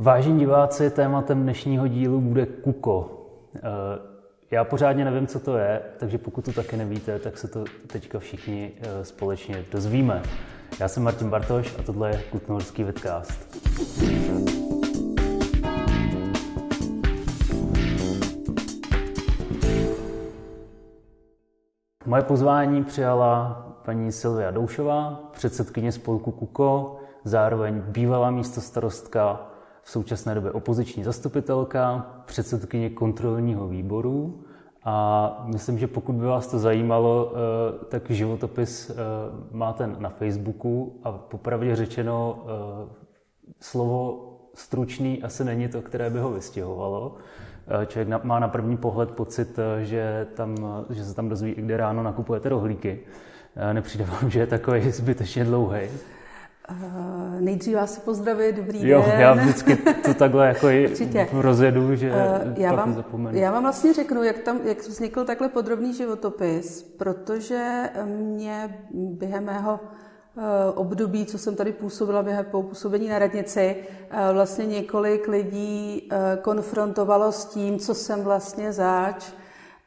[0.00, 3.26] Vážení diváci, tématem dnešního dílu bude Kuko.
[3.56, 3.60] Eh,
[4.50, 8.18] já pořádně nevím, co to je, takže pokud to taky nevíte, tak se to teďka
[8.18, 10.22] všichni eh, společně dozvíme.
[10.80, 13.56] Já jsem Martin Bartoš a tohle je Kutnohorský vidcast.
[22.06, 29.48] Moje pozvání přijala paní Silvia Doušová, předsedkyně spolku KUKO, zároveň bývalá místo starostka,
[29.88, 34.44] v současné době opoziční zastupitelka, předsedkyně kontrolního výboru
[34.84, 38.94] a myslím, že pokud by vás to zajímalo, eh, tak životopis eh,
[39.52, 42.88] máte na Facebooku a popravdě řečeno eh,
[43.60, 47.16] slovo stručný asi není to, které by ho vystěhovalo.
[47.86, 50.56] Člověk má na první pohled pocit, že, tam,
[50.90, 53.00] že se tam dozví, kde ráno nakupujete rohlíky.
[53.72, 55.80] Nepřijde vám, že je takový zbytečně dlouhý.
[56.70, 59.20] Uh, nejdřív vás pozdravit, dobrý jo, den.
[59.20, 60.68] já vždycky to takhle jako
[61.42, 62.16] rozjedu, že uh,
[62.56, 63.38] já vám, zapomenu.
[63.38, 69.80] Já vám vlastně řeknu, jak, tam, jak vznikl takhle podrobný životopis, protože mě během mého
[70.34, 70.42] uh,
[70.74, 76.08] období, co jsem tady působila během působení na radnici, uh, vlastně několik lidí
[76.42, 79.32] konfrontovalo s tím, co jsem vlastně zač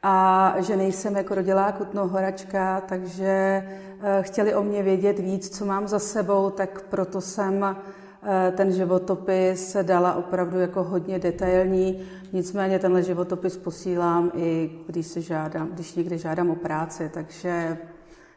[0.02, 5.88] a že nejsem jako rodilá kutnohoračka, takže eh, chtěli o mě vědět víc, co mám
[5.88, 12.02] za sebou, tak proto jsem eh, ten životopis dala opravdu jako hodně detailní.
[12.32, 17.78] Nicméně tenhle životopis posílám i když se žádám, když někde žádám o práci, takže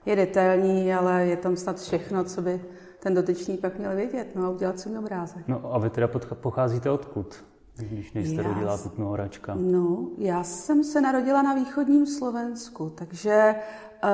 [0.06, 2.62] je detailní, ale je tam snad všechno, co by
[3.00, 5.48] ten dotyčný pak měl vědět no a udělat si mi obrázek.
[5.48, 7.44] No a vy teda pocházíte odkud?
[7.78, 9.56] Když nejste já, rodila Kutnohoračka.
[9.56, 13.56] No, já jsem se narodila na východním Slovensku, takže
[14.04, 14.10] uh,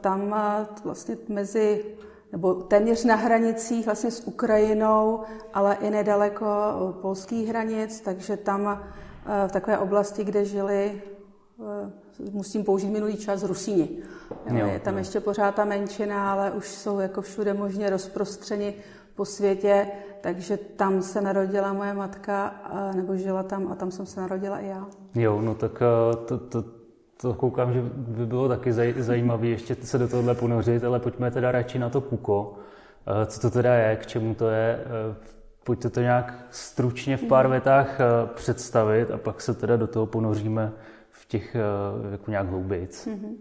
[0.00, 1.84] tam uh, vlastně mezi,
[2.32, 5.20] nebo téměř na hranicích vlastně s Ukrajinou,
[5.54, 6.46] ale i nedaleko
[7.02, 11.02] polských hranic, takže tam uh, v takové oblasti, kde žili
[12.32, 13.88] musím použít minulý čas Rusíni.
[14.46, 14.98] Jo, je tam jo.
[14.98, 18.74] ještě pořád ta menšina, ale už jsou jako všude možně rozprostřeni
[19.16, 19.86] po světě,
[20.20, 22.54] takže tam se narodila moje matka,
[22.94, 24.86] nebo žila tam a tam jsem se narodila i já.
[25.14, 25.82] Jo, no tak
[26.26, 26.64] to, to,
[27.20, 31.30] to koukám, že by bylo taky zaj, zajímavé ještě se do tohohle ponořit, ale pojďme
[31.30, 32.54] teda radši na to puko.
[33.26, 34.84] Co to teda je, k čemu to je?
[35.64, 37.52] Pojďte to nějak stručně v pár mhm.
[37.52, 37.98] větách
[38.34, 40.72] představit a pak se teda do toho ponoříme
[41.10, 41.56] v těch
[42.10, 43.06] jako nějak hloubějc.
[43.06, 43.34] Mm-hmm.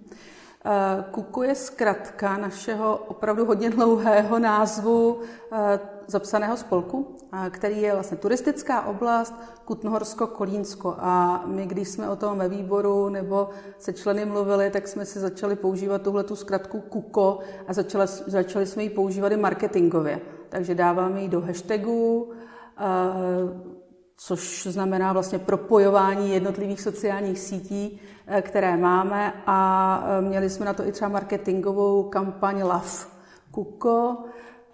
[1.12, 5.20] Kuku je zkratka našeho opravdu hodně dlouhého názvu
[5.52, 9.34] eh, zapsaného spolku, eh, který je vlastně turistická oblast
[9.66, 10.96] Kutnohorsko-Kolínsko.
[10.98, 13.50] A my, když jsme o tom ve výboru nebo
[13.80, 18.66] se členy mluvili, tak jsme si začali používat tuhle tu zkratku KUKO a začali, začali
[18.66, 20.22] jsme ji používat i marketingově.
[20.50, 22.32] Takže dáváme ji do hashtagů,
[22.78, 23.75] eh,
[24.18, 29.34] což znamená vlastně propojování jednotlivých sociálních sítí, eh, které máme.
[29.46, 33.16] A eh, měli jsme na to i třeba marketingovou kampaň Love
[33.52, 34.18] Kuko,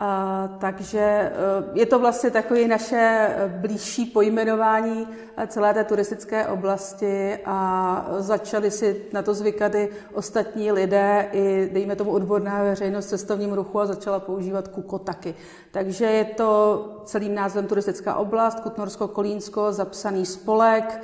[0.04, 1.32] a, takže e,
[1.74, 5.08] je to vlastně takové naše blížší pojmenování
[5.38, 11.70] e, celé té turistické oblasti a začali si na to zvykat i ostatní lidé, i
[11.74, 15.36] dejme tomu odborná veřejnost cestovním ruchu a začala používat kuko taky.
[15.72, 21.04] Takže je to celým názvem turistická oblast, Kutnorsko-Kolínsko, zapsaný spolek,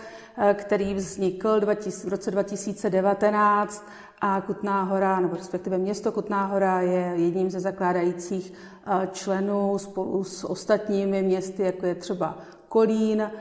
[0.53, 1.62] který vznikl
[2.06, 3.86] v roce 2019
[4.22, 8.53] a Kutná hora, nebo respektive město Kutná hora je jedním ze zakládajících
[8.88, 12.38] eh, členů spolu s ostatními městy, jako je třeba
[12.69, 13.31] Kolín, eh,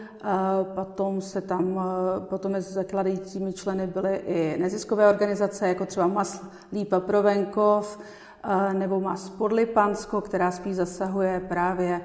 [0.74, 6.44] potom se tam, eh, potom mezi zakladajícími členy byly i neziskové organizace, jako třeba Mas
[6.72, 7.98] Lípa Provenkov,
[8.72, 12.00] nebo Mas Podlipansko, která spíš zasahuje právě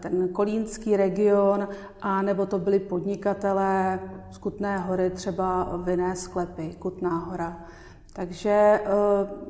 [0.00, 1.68] ten kolínský region,
[2.02, 7.64] a nebo to byli podnikatelé z Kutné hory, třeba vinné sklepy, Kutná hora.
[8.14, 8.80] Takže eh,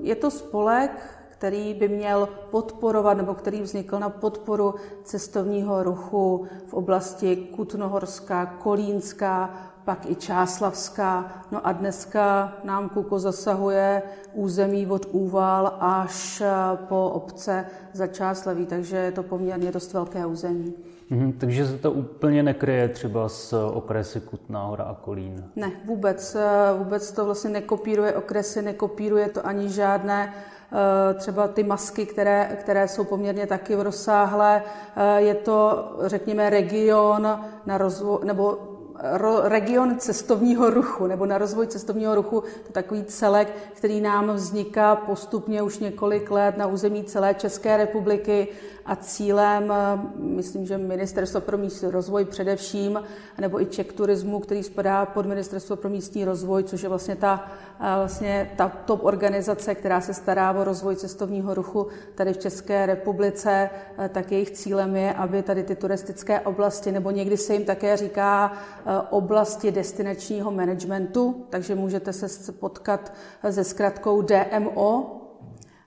[0.01, 0.91] je to spolek,
[1.31, 9.55] který by měl podporovat, nebo který vznikl na podporu cestovního ruchu v oblasti Kutnohorská, Kolínská,
[9.85, 11.43] pak i Čáslavská.
[11.51, 14.03] No a dneska nám Kuko zasahuje
[14.33, 20.27] území od Úval až eh, po obce za Čáslaví, takže je to poměrně dost velké
[20.27, 20.75] území.
[21.11, 25.45] Mhm, takže se to úplně nekryje třeba s okresy Kutná hora a Kolín?
[25.57, 26.35] Ne, vůbec.
[26.35, 30.35] Eh, vůbec to vlastně nekopíruje okresy, nekopíruje to ani žádné
[30.73, 34.63] eh, třeba ty masky, které, které jsou poměrně taky rozsáhlé.
[34.97, 38.74] Eh, je to, řekněme, region na rozvoj, nebo
[39.43, 45.63] region cestovního ruchu nebo na rozvoj cestovního ruchu, to takový celek, který nám vzniká postupně
[45.63, 48.49] už několik let na území celé České republiky
[48.87, 53.03] a cílem, eh, myslím, že Ministerstvo pro místní rozvoj především,
[53.39, 57.51] nebo i Czech turismu, který spadá pod Ministerstvo pro místní rozvoj, což je vlastně ta,
[57.79, 63.71] vlastně ta top organizace, která se stará o rozvoj cestovního ruchu tady v České republice,
[63.99, 67.97] eh, tak jejich cílem je, aby tady ty turistické oblasti, nebo někdy se jim také
[67.97, 68.53] říká
[69.11, 73.13] oblasti destinačního managementu, takže můžete se potkat
[73.51, 75.24] se zkratkou DMO,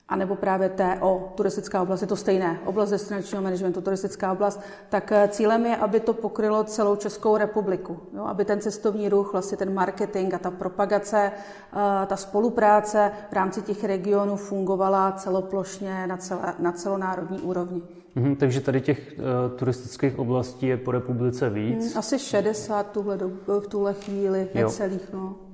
[0.09, 5.11] a nebo právě TO, turistická oblast, je to stejné, oblast destinačního managementu, turistická oblast, tak
[5.11, 9.57] eh, cílem je, aby to pokrylo celou Českou republiku, jo, aby ten cestovní ruch, vlastně
[9.57, 16.17] ten marketing a ta propagace, eh, ta spolupráce v rámci těch regionů fungovala celoplošně na,
[16.17, 17.81] celé, na celonárodní úrovni.
[18.15, 21.89] Mhm, takže tady těch uh, turistických oblastí je po republice víc?
[21.89, 23.17] Hmm, asi 60 tuhle,
[23.47, 25.13] v tuhle chvíli, necelých.
[25.13, 25.46] No.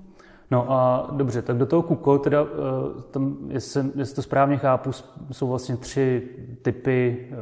[0.51, 4.91] No a dobře, tak do toho KUKO, teda, eh, tam, jestli, jestli to správně chápu,
[5.31, 6.29] jsou vlastně tři
[6.61, 7.35] typy eh,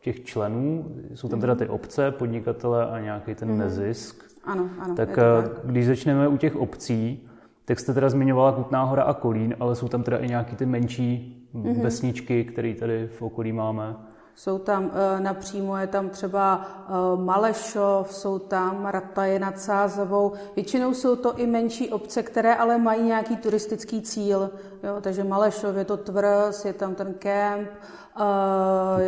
[0.00, 0.84] těch členů.
[1.14, 3.58] Jsou tam teda ty obce, podnikatele a nějaký ten mm.
[3.58, 4.24] nezisk.
[4.44, 4.94] Ano, ano.
[4.94, 7.28] Tak, tak když začneme u těch obcí,
[7.64, 10.66] tak jste teda zmiňovala Kutná hora a Kolín, ale jsou tam teda i nějaký ty
[10.66, 11.82] menší mm-hmm.
[11.82, 13.96] vesničky, které tady v okolí máme.
[14.34, 20.32] Jsou tam eh, napřímo, je tam třeba eh, Malešov, jsou tam Rataje nad Sázovou.
[20.56, 24.50] Většinou jsou to i menší obce, které ale mají nějaký turistický cíl.
[24.82, 27.68] Jo, takže Malešov je to tvrz, je tam ten kemp,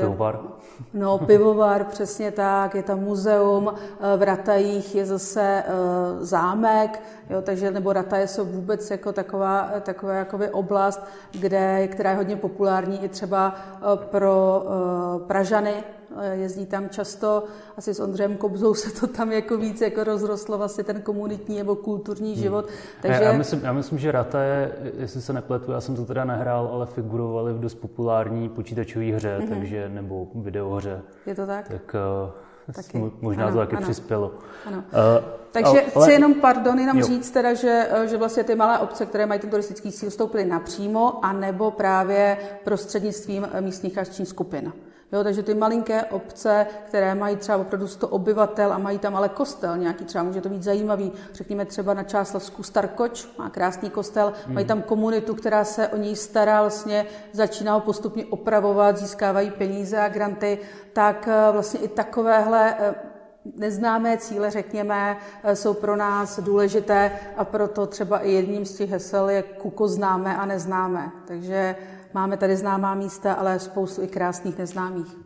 [0.00, 0.40] pivovar.
[0.94, 3.72] No, pivovar, přesně tak, je tam muzeum,
[4.16, 10.12] v Ratajích je zase uh, zámek, jo, takže, nebo Rataje jsou vůbec jako taková, taková
[10.12, 11.00] jakoby oblast,
[11.40, 13.54] kde, která je hodně populární i třeba
[14.10, 14.64] pro
[15.26, 17.44] Pražany, Eh, jezdí tam často,
[17.76, 21.76] asi s Ondřejem Kobzou se to tam jako víc jako rozrostlo vlastně ten komunitní nebo
[21.76, 22.42] kulturní hmm.
[22.42, 22.68] život.
[23.02, 23.22] Takže...
[23.22, 26.70] Já, myslím, já myslím, že Rata je, jestli se nepletu, já jsem to teda nehrál,
[26.72, 29.48] ale figurovali v dost populární počítačové hře, mm-hmm.
[29.48, 31.02] takže, nebo videohře.
[31.26, 31.68] Je to tak?
[31.68, 31.96] Tak
[32.66, 33.12] uh, taky.
[33.20, 33.84] možná ano, to taky ano.
[33.84, 34.32] přispělo.
[34.66, 34.76] Ano.
[34.76, 36.04] Uh, takže ale...
[36.04, 37.06] chci jenom, pardon, jenom jo.
[37.06, 41.24] říct teda, že, že vlastně ty malé obce, které mají ten turistický cíl, vstoupily napřímo,
[41.24, 44.72] anebo právě prostřednictvím místních akčních skupin.
[45.14, 49.28] Jo, takže ty malinké obce, které mají třeba opravdu 100 obyvatel a mají tam ale
[49.28, 54.32] kostel nějaký, třeba může to být zajímavý, řekněme třeba na Čáslavsku Starkoč, má krásný kostel,
[54.46, 54.54] hmm.
[54.54, 60.00] mají tam komunitu, která se o něj stará, vlastně začíná ho postupně opravovat, získávají peníze
[60.00, 60.58] a granty,
[60.92, 62.94] tak eh, vlastně i takovéhle eh,
[63.56, 68.90] neznámé cíle, řekněme, eh, jsou pro nás důležité a proto třeba i jedním z těch
[68.90, 71.10] hesel je kuko známe a neznáme.
[71.26, 71.76] Takže
[72.14, 75.16] Máme tady známá místa, ale spoustu i krásných neznámých.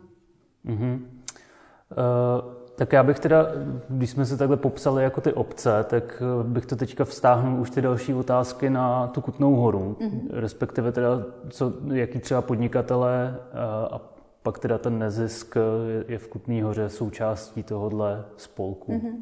[0.65, 0.99] Mm-hmm.
[1.91, 3.45] Uh, tak já bych teda,
[3.89, 7.69] když jsme se takhle popsali jako ty obce, tak eh, bych to teďka vztáhnul už
[7.69, 10.21] ty další otázky na tu Kutnou horu, mm-hmm.
[10.29, 11.09] respektive teda,
[11.49, 13.35] co, jaký třeba podnikatele
[13.91, 13.99] a
[14.43, 15.55] pak teda ten nezisk
[16.07, 18.91] je v Kutný hoře součástí tohohle spolku.
[18.91, 19.15] Mm-hmm.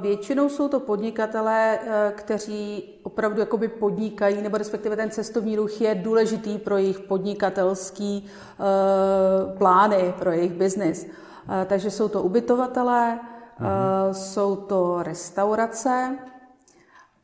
[0.00, 5.94] Většinou jsou to podnikatelé, eh, kteří opravdu jakoby podnikají, nebo respektive ten cestovní ruch je
[5.94, 11.06] důležitý pro jejich podnikatelský uh, plány, pro jejich biznis.
[11.06, 13.18] Uh, takže jsou to ubytovatelé,
[13.60, 14.12] mm-hmm.
[14.12, 16.18] jsou to restaurace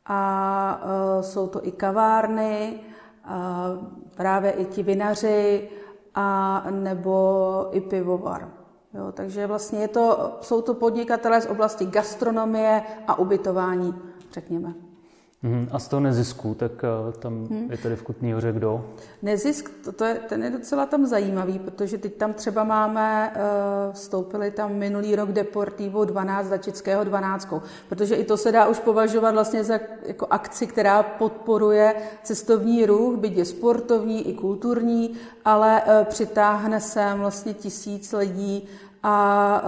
[0.06, 0.82] a
[1.20, 2.80] jsou to i kavárny,
[4.16, 5.68] právě i ti vinaři,
[6.14, 8.48] a nebo i pivovar.
[8.94, 13.94] Jo, takže vlastně je to, jsou to podnikatelé z oblasti gastronomie a ubytování,
[14.32, 14.89] řekněme.
[15.42, 15.68] Mhm.
[15.70, 17.70] A z toho nezisku, tak eh, tam hmm.
[17.70, 18.84] je tady v Kutný hoře kdo?
[19.22, 23.92] Nezisk, to, to je, ten je docela tam zajímavý, protože teď tam třeba máme, uh,
[23.94, 27.54] vstoupili tam minulý rok Deportivo 12 za Českého 12,
[27.88, 33.18] protože i to se dá už považovat vlastně za jako akci, která podporuje cestovní ruch,
[33.18, 38.68] byť je sportovní i kulturní, ale uh, přitáhne sem vlastně tisíc lidí
[39.02, 39.62] a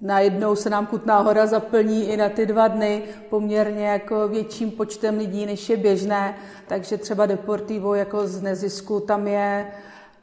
[0.00, 5.18] najednou se nám Kutná hora zaplní i na ty dva dny poměrně jako větším počtem
[5.18, 6.36] lidí, než je běžné,
[6.66, 9.66] takže třeba Deportivo jako z nezisku tam je.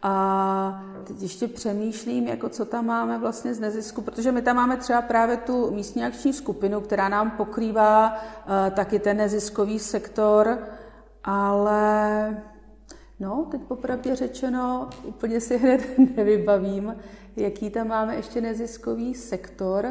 [0.04, 4.78] A teď ještě přemýšlím, jako co tam máme vlastně z nezisku, protože my tam máme
[4.78, 10.58] třeba právě tu místní akční skupinu, která nám pokrývá uh, taky ten neziskový sektor,
[11.24, 12.42] ale
[13.20, 15.82] no, teď popravdě řečeno, úplně si hned
[16.18, 16.96] nevybavím,
[17.36, 19.88] Jaký tam máme ještě neziskový sektor?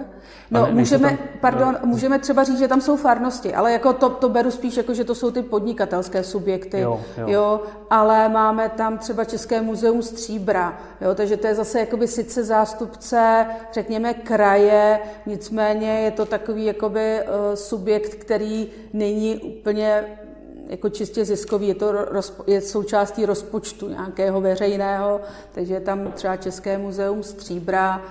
[0.50, 3.92] No, ne, můžeme, tam, pardon, no, můžeme třeba říct, že tam jsou farnosti, ale jako
[3.92, 7.28] to, to beru spíš jako, že to jsou ty podnikatelské subjekty, jo, jo.
[7.28, 12.44] jo ale máme tam třeba České muzeum Stříbra, jo, takže to je zase jakoby sice
[12.44, 20.04] zástupce, řekněme, kraje, nicméně je to takový jakoby uh, subjekt, který není úplně
[20.70, 21.92] jako čistě ziskový, je to
[22.46, 25.20] je součástí rozpočtu nějakého veřejného,
[25.54, 28.02] takže je tam třeba České muzeum Stříbra,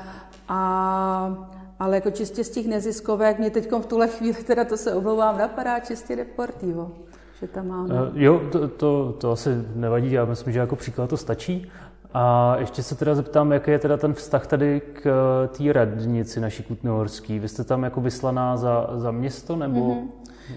[0.47, 1.47] a,
[1.79, 5.37] ale jako čistě z těch neziskovek, mě teď v tuhle chvíli, teda to se omlouvám,
[5.37, 6.91] napadá čistě Deportivo,
[7.39, 7.93] že tam máme.
[7.93, 11.71] Uh, jo, to, to, to asi nevadí, já myslím, že jako příklad to stačí.
[12.13, 16.39] A ještě se teda zeptám, jaký je teda ten vztah tady k eh, té radnici
[16.39, 17.39] naší Kutnohorský.
[17.39, 19.79] Vy jste tam jako vyslaná za, za město, nebo...
[19.79, 20.07] Mm-hmm.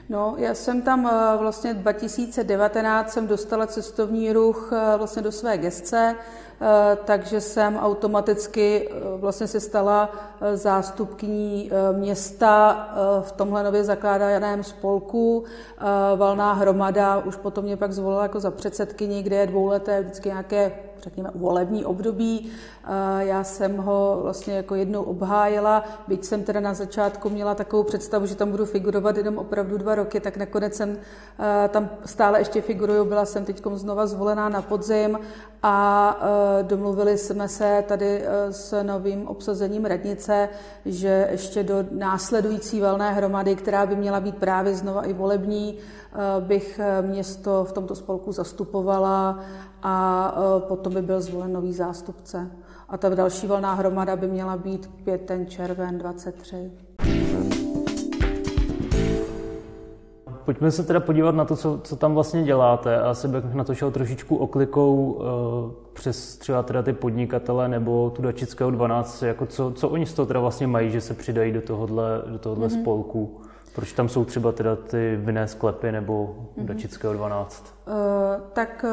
[0.08, 5.58] No, já jsem tam eh, vlastně 2019 jsem dostala cestovní ruch eh, vlastně do své
[5.58, 6.14] gestce,
[6.61, 10.11] eh, takže jsem automaticky vlastně se stala
[10.54, 12.88] zástupkyní města
[13.22, 15.44] v tomhle nově zakládaném spolku.
[16.16, 20.72] Valná hromada už potom mě pak zvolila jako za předsedkyni, kde je dvouleté vždycky nějaké
[21.02, 22.50] řekněme, volební období.
[23.18, 28.26] Já jsem ho vlastně jako jednou obhájila, byť jsem teda na začátku měla takovou představu,
[28.26, 30.99] že tam budu figurovat jenom opravdu dva roky, tak nakonec jsem
[31.68, 35.18] tam stále ještě figuruju, byla jsem teď znova zvolená na podzim
[35.62, 36.16] a
[36.62, 40.49] domluvili jsme se tady s novým obsazením radnice,
[40.85, 45.78] že ještě do následující valné hromady, která by měla být právě znova i volební,
[46.40, 49.40] bych město v tomto spolku zastupovala
[49.83, 50.35] a
[50.69, 52.51] potom by byl zvolen nový zástupce.
[52.89, 56.71] A ta další valná hromada by měla být květen, červen 23.
[60.45, 63.01] Pojďme se teda podívat na to, co, co tam vlastně děláte.
[63.01, 65.25] Asi bych na to šel trošičku oklikou uh,
[65.93, 70.27] přes třeba teda ty podnikatele nebo tu Dačického 12, jako co, co oni z toho
[70.27, 72.81] teda vlastně mají, že se přidají do tohohle, do tohohle mm-hmm.
[72.81, 73.41] spolku.
[73.75, 76.65] Proč tam jsou třeba teda ty vinné sklepy nebo mm-hmm.
[76.65, 77.75] Dačického 12?
[77.87, 78.85] Uh, eh, tak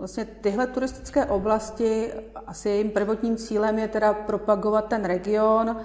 [0.00, 2.12] Vlastně tyhle turistické oblasti,
[2.46, 5.76] asi jejím prvotním cílem je teda propagovat ten region,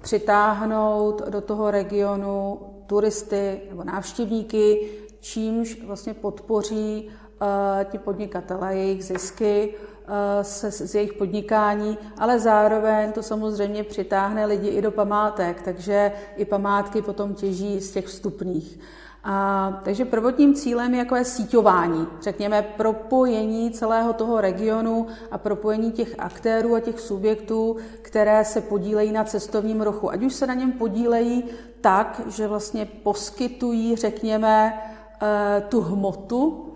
[0.00, 9.74] přitáhnout do toho regionu turisty nebo návštěvníky, čímž vlastně podpoří uh, ti podnikatelé jejich zisky
[9.74, 16.12] uh, se, z jejich podnikání, ale zároveň to samozřejmě přitáhne lidi i do památek, takže
[16.36, 18.78] i památky potom těží z těch vstupných.
[19.24, 25.92] A, takže prvotním cílem je jako je síťování, řekněme propojení celého toho regionu a propojení
[25.92, 30.10] těch aktérů a těch subjektů, které se podílejí na cestovním ruchu.
[30.10, 31.44] Ať už se na něm podílejí
[31.80, 34.82] tak, že vlastně poskytují, řekněme,
[35.22, 36.66] eh, tu hmotu,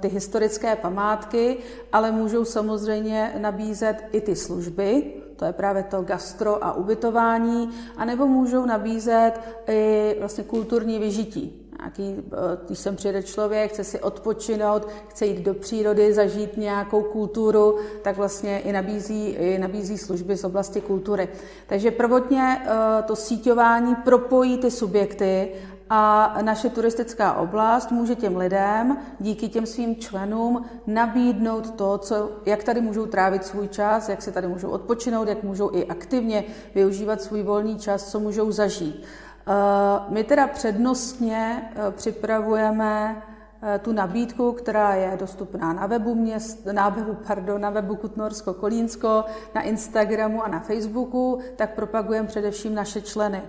[0.00, 1.56] ty historické památky,
[1.92, 8.26] ale můžou samozřejmě nabízet i ty služby, to je právě to gastro a ubytování, anebo
[8.26, 9.32] můžou nabízet
[9.66, 12.36] i vlastně kulturní vyžití nějaký, eh,
[12.66, 18.16] když sem přijede člověk, chce si odpočinout, chce jít do přírody, zažít nějakou kulturu, tak
[18.16, 21.28] vlastně i nabízí, i nabízí služby z oblasti kultury.
[21.66, 25.52] Takže prvotně eh, to síťování propojí ty subjekty
[25.94, 32.64] a naše turistická oblast může těm lidem díky těm svým členům nabídnout to, co, jak
[32.64, 37.22] tady můžou trávit svůj čas, jak se tady můžou odpočinout, jak můžou i aktivně využívat
[37.22, 39.04] svůj volný čas, co můžou zažít.
[39.46, 43.22] Eh, my teda přednostně eh, připravujeme
[43.62, 49.24] eh, tu nabídku, která je dostupná na webu, měst, na webu, pardon, na webu Kutnorsko-Kolínsko,
[49.54, 53.42] na Instagramu a na Facebooku, tak propagujeme především naše členy.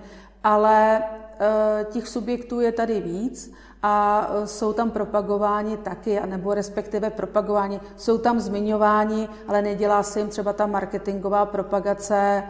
[0.44, 1.04] Ale
[1.92, 8.40] těch subjektů je tady víc a jsou tam propagováni taky, nebo respektive propagováni, jsou tam
[8.40, 12.44] zmiňováni, ale nedělá se jim třeba ta marketingová propagace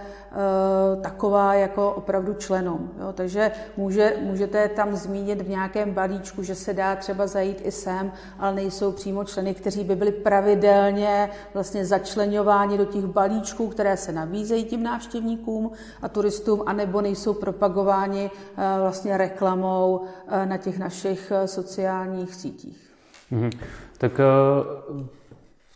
[1.02, 2.92] taková jako opravdu členům.
[3.00, 3.14] Jo?
[3.14, 8.12] Takže může, můžete tam zmínit v nějakém balíčku, že se dá třeba zajít i sem,
[8.40, 14.12] ale nejsou přímo členy, kteří by byli pravidelně vlastně začlenováni do těch balíčků, které se
[14.12, 15.72] nabízejí tím návštěvníkům
[16.02, 22.94] a turistům, anebo nejsou propagováni e, vlastně reklamou e, na těch našich eh, sociálních sítích.
[23.32, 23.52] Mm-hmm.
[23.98, 24.24] Tak eh,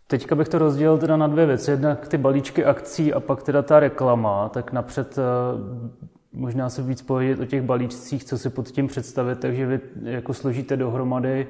[0.07, 1.71] teďka bych to rozdělil teda na dvě věci.
[1.71, 4.49] Jednak ty balíčky akcí a pak teda ta reklama.
[4.49, 5.21] Tak napřed eh,
[6.33, 10.33] možná se víc povědět o těch balíčcích, co si pod tím představit, takže vy jako
[10.33, 11.47] složíte dohromady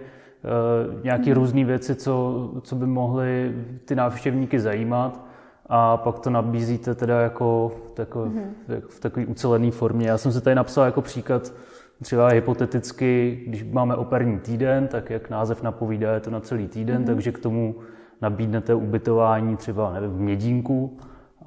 [1.04, 1.36] nějaké mm.
[1.36, 5.26] různé věci, co, co by mohly ty návštěvníky zajímat
[5.70, 8.56] a pak to nabízíte teda jako, jako mm.
[8.90, 10.08] v takové ucelené formě.
[10.08, 11.54] Já jsem se tady napsal jako příklad
[12.02, 17.02] Třeba hypoteticky, když máme operní týden, tak jak název napovídá, je to na celý týden,
[17.02, 17.06] mm-hmm.
[17.06, 17.76] takže k tomu
[18.22, 20.98] nabídnete ubytování třeba nevím, v Mědínku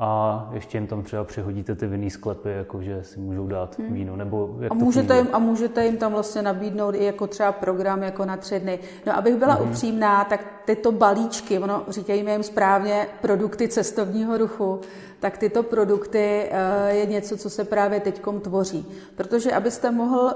[0.02, 3.94] a ještě jim tam třeba přihodíte ty vinný sklepy, jakože si můžou dát hmm.
[3.94, 7.52] víno, nebo jak a můžete, jim, a můžete jim tam vlastně nabídnout i jako třeba
[7.52, 8.78] program jako na tři dny.
[9.06, 9.68] No abych byla hmm.
[9.68, 14.80] upřímná, tak tyto balíčky, ono říkejme jim správně produkty cestovního ruchu,
[15.20, 18.86] tak tyto produkty eh, je něco, co se právě teďkom tvoří.
[19.16, 20.34] Protože abyste mohl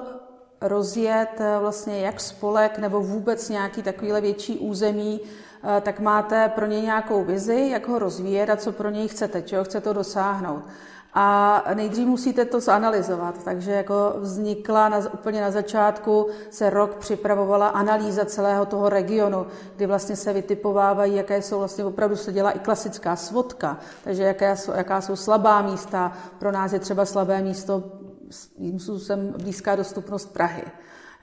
[0.61, 5.21] rozjet eh, vlastně jak spolek nebo vůbec nějaký takovýhle větší území,
[5.81, 9.65] tak máte pro něj nějakou vizi, jak ho rozvíjet a co pro něj chcete, čeho
[9.65, 10.63] chcete dosáhnout.
[11.17, 13.45] A nejdřív musíte to zanalizovat.
[13.45, 19.87] Takže jako vznikla na, úplně na začátku, se rok připravovala analýza celého toho regionu, kdy
[19.87, 25.01] vlastně se vytipovávají, jaké jsou vlastně opravdu se dělá i klasická svodka, takže jaké jaká
[25.01, 26.13] jsou slabá místa.
[26.39, 27.85] Pro nás je třeba slabé místo
[28.31, 30.63] svým způsobem blízká dostupnost Prahy.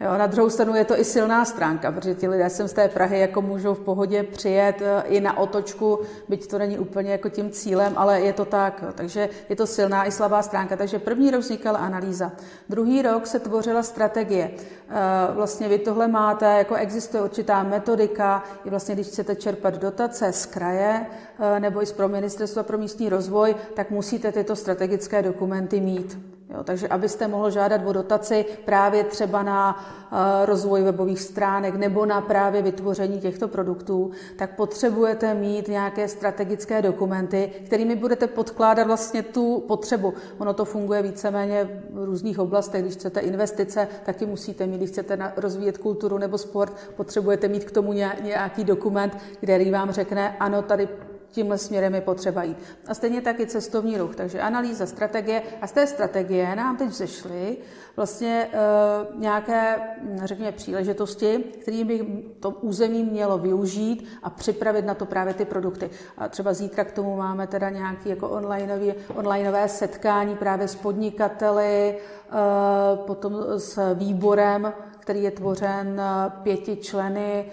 [0.02, 2.88] Jo, na druhou stranu je to i silná stránka, protože ti lidé sem z té
[2.88, 7.30] Prahy jako můžou v pohodě přijet e, i na otočku, byť to není úplně jako
[7.30, 8.82] tím cílem, ale je to tak.
[8.82, 8.90] Jo.
[8.96, 10.78] Takže je to silná i slabá stránka.
[10.78, 12.32] Takže první rok vznikala analýza.
[12.70, 14.52] Druhý rok se tvořila strategie.
[14.52, 20.32] E, vlastně vy tohle máte, jako existuje určitá metodika, i vlastně když chcete čerpat dotace
[20.34, 21.06] z kraje
[21.40, 26.18] e, nebo i z pro ministerstva pro místní rozvoj, tak musíte tyto strategické dokumenty mít.
[26.54, 29.76] Jo, takže abyste mohl žádat o dotaci právě třeba na
[30.12, 36.82] uh, rozvoj webových stránek nebo na právě vytvoření těchto produktů, tak potřebujete mít nějaké strategické
[36.82, 40.14] dokumenty, kterými budete podkládat vlastně tu potřebu.
[40.38, 42.82] Ono to funguje víceméně v různých oblastech.
[42.82, 44.78] Když chcete investice, taky musíte mít.
[44.78, 47.94] Když chcete rozvíjet kulturu nebo sport, potřebujete mít k tomu
[48.24, 50.88] nějaký dokument, který vám řekne, ano, tady
[51.32, 52.58] tímhle směrem je potřeba jít.
[52.88, 54.16] A stejně tak i cestovní ruch.
[54.16, 55.42] Takže analýza, strategie.
[55.62, 57.58] A z té strategie nám teď zešly
[57.96, 58.58] vlastně e,
[59.16, 59.76] nějaké,
[60.24, 65.90] řekněme, příležitosti, které by to území mělo využít a připravit na to právě ty produkty.
[66.18, 71.96] A třeba zítra k tomu máme teda nějaké jako onlineové, onlineové setkání právě s podnikateli,
[71.96, 71.98] e,
[72.96, 76.02] potom s výborem, který je tvořen
[76.44, 77.46] pěti členy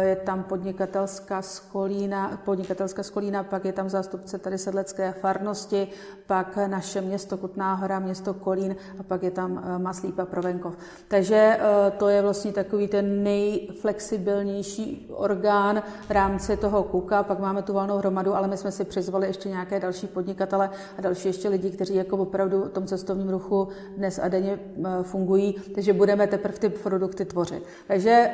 [0.00, 5.88] je tam podnikatelská skolína, podnikatelská skolína, pak je tam zástupce tady sedlecké farnosti,
[6.26, 10.76] pak naše město Kutná hora, město Kolín a pak je tam eh, Maslípa Provenkov.
[11.08, 17.62] Takže eh, to je vlastně takový ten nejflexibilnější orgán v rámci toho KUKA, pak máme
[17.62, 21.48] tu valnou hromadu, ale my jsme si přizvali ještě nějaké další podnikatele a další ještě
[21.48, 24.58] lidi, kteří jako opravdu v tom cestovním ruchu dnes a denně
[25.02, 27.62] fungují, takže budeme teprve ty produkty tvořit.
[27.86, 28.30] Takže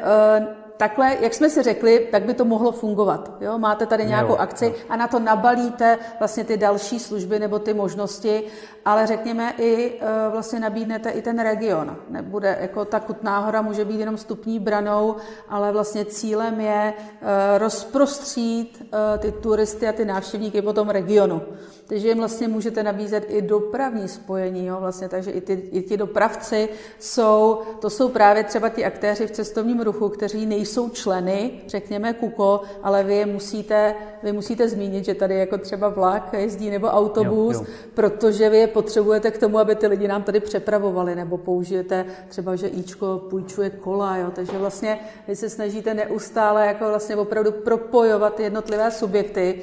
[0.77, 3.31] takhle, jak jsme si řekli, tak by to mohlo fungovat.
[3.41, 3.59] Jo?
[3.59, 4.73] Máte tady nějakou jo, akci jo.
[4.89, 8.45] a na to nabalíte vlastně ty další služby nebo ty možnosti,
[8.85, 11.97] ale řekněme i e, vlastně nabídnete i ten region.
[12.11, 15.17] Nebude, jako ta Kutná hora může být jenom stupní branou,
[15.49, 21.43] ale vlastně cílem je e, rozprostřít e, ty turisty a ty návštěvníky po tom regionu.
[21.87, 25.97] Takže jim vlastně můžete nabízet i dopravní spojení, jo, vlastně, takže i, ty, i ti
[25.97, 26.69] dopravci
[26.99, 32.61] jsou, to jsou právě třeba ti aktéři v cestovním ruchu, kteří nejsou členy, řekněme KUKO,
[32.83, 37.57] ale vy je musíte, vy musíte zmínit, že tady jako třeba vlak jezdí nebo autobus,
[37.57, 37.75] jo, jo.
[37.95, 42.57] protože vy je potřebujete k tomu, aby ty lidi nám tady přepravovali, nebo použijete třeba,
[42.57, 48.41] že Ičko půjčuje kola, jo, takže vlastně vy se snažíte neustále jako vlastně opravdu propojovat
[48.41, 49.63] jednotlivé subjekty,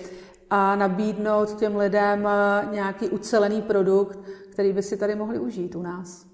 [0.52, 4.20] a nabídnout těm lidem eh, nějaký ucelený produkt,
[4.50, 6.31] který by si tady mohli užít u nás.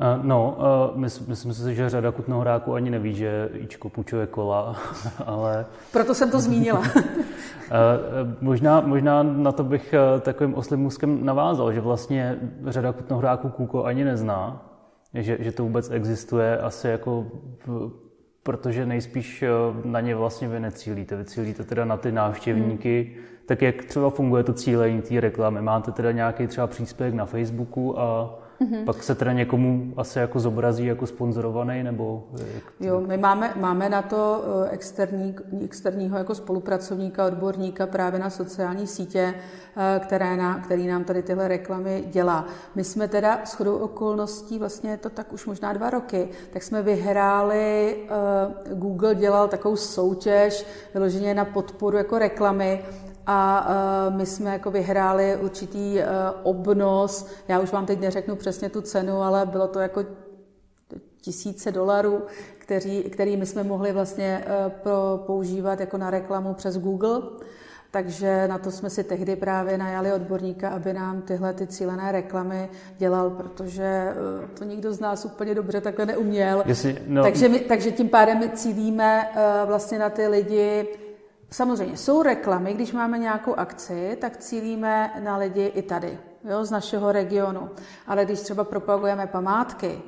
[0.00, 0.58] Eh, no,
[0.94, 4.76] uh, myslím si, že řada kutnohoráků ani neví, že Ičko půjčuje kola,
[5.26, 5.66] ale...
[5.92, 6.82] Proto jsem to zmínila.
[8.40, 14.04] možná, možná na to bych takovým oslým můzkem navázal, že vlastně řada kutnohoráků Kůko ani
[14.04, 14.70] nezná,
[15.14, 17.26] že, že to vůbec existuje asi jako
[18.46, 19.48] protože nejspíš eh,
[19.84, 21.16] na ně vlastně vy necílíte.
[21.16, 23.24] Vy cílíte teda na ty návštěvníky, hmm.
[23.46, 25.62] tak jak třeba funguje to cílení té reklamy?
[25.62, 28.84] Máte teda nějaký třeba příspěvek na Facebooku a Mm-hmm.
[28.84, 32.24] Pak se teda někomu asi jako zobrazí jako sponzorovaný, nebo...
[32.54, 38.30] Jak jo, my máme, máme na to eh, externí, externího jako spolupracovníka, odborníka právě na
[38.30, 39.34] sociální sítě,
[39.76, 42.46] eh, které na, který nám tady tyhle reklamy dělá.
[42.74, 46.62] My jsme teda s chodou okolností, vlastně je to tak už možná dva roky, tak
[46.62, 52.82] jsme vyhráli, eh, Google dělal takovou soutěž vyloženě na podporu jako reklamy
[53.26, 53.68] a
[54.08, 56.02] uh, my jsme jako vyhráli určitý uh,
[56.42, 60.04] obnos, já už vám teď neřeknu přesně tu cenu, ale bylo to jako
[61.20, 62.22] tisíce dolarů,
[62.58, 67.22] který, který my jsme mohli vlastně uh, pro, používat jako na reklamu přes Google.
[67.90, 72.68] Takže na to jsme si tehdy právě najali odborníka, aby nám tyhle ty cílené reklamy
[72.98, 74.12] dělal, protože
[74.58, 76.62] to nikdo z nás úplně dobře takhle neuměl.
[76.66, 77.22] Jestli, no...
[77.22, 79.28] takže, my, takže tím pádem my cílíme
[79.66, 80.88] vlastně na ty lidi,
[81.50, 86.70] Samozřejmě jsou reklamy, když máme nějakou akci, tak cílíme na lidi i tady, jo, z
[86.70, 87.70] našeho regionu.
[88.06, 90.02] Ale když třeba propagujeme památky,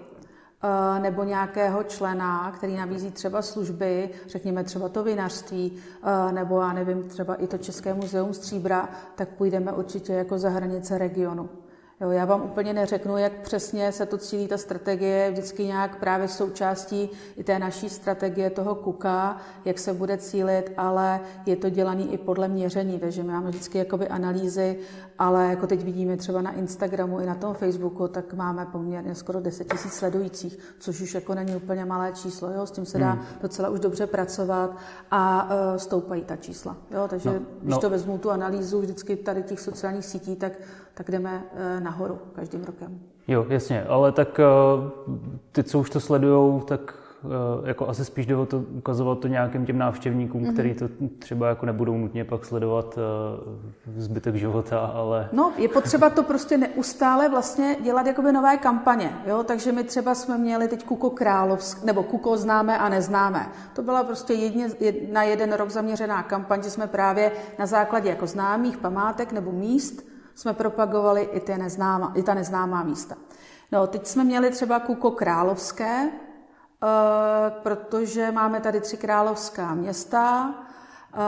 [0.94, 6.72] eh, nebo nějakého člena, který nabízí třeba služby, řekněme třeba to vinařství, eh, nebo já
[6.72, 11.48] nevím, třeba i to České muzeum Stříbra, tak půjdeme určitě jako za hranice regionu.
[12.00, 16.28] Jo, já vám úplně neřeknu, jak přesně se to cílí ta strategie, vždycky nějak právě
[16.28, 22.02] součástí i té naší strategie toho kuka, jak se bude cílit, ale je to dělané
[22.02, 24.78] i podle měření, takže máme vždycky jakoby analýzy,
[25.18, 29.40] ale jako teď vidíme třeba na Instagramu i na tom Facebooku, tak máme poměrně skoro
[29.40, 33.10] 10 000 sledujících, což už jako není úplně malé číslo, jo, s tím se dá
[33.10, 33.22] hmm.
[33.42, 34.76] docela už dobře pracovat
[35.10, 37.80] a uh, stoupají ta čísla, jo, takže no, když no.
[37.80, 40.52] to vezmu tu analýzu vždycky tady těch sociálních sítí, tak
[40.98, 43.00] tak jdeme eh, nahoru každým rokem.
[43.28, 44.44] Jo, jasně, ale tak eh,
[45.52, 46.94] ty, co už to sledujou, tak
[47.64, 50.52] jako asi spíš jde o to ukazovat to nějakým těm návštěvníkům, mm-hmm.
[50.52, 52.98] který to třeba jako nebudou nutně pak sledovat
[53.96, 55.28] zbytek života, ale...
[55.32, 60.14] No, je potřeba to prostě neustále vlastně dělat jakoby nové kampaně, jo, takže my třeba
[60.14, 63.48] jsme měli teď Kuko Královsk, nebo Kuko známe a neznáme.
[63.74, 64.68] To byla prostě jedně,
[65.12, 70.08] na jeden rok zaměřená kampaň, že jsme právě na základě jako známých památek nebo míst
[70.34, 73.14] jsme propagovali i, ty neznámá, i ta neznámá místa.
[73.72, 76.10] No, teď jsme měli třeba Kuko Královské,
[77.62, 81.18] protože máme tady tři královská města, e,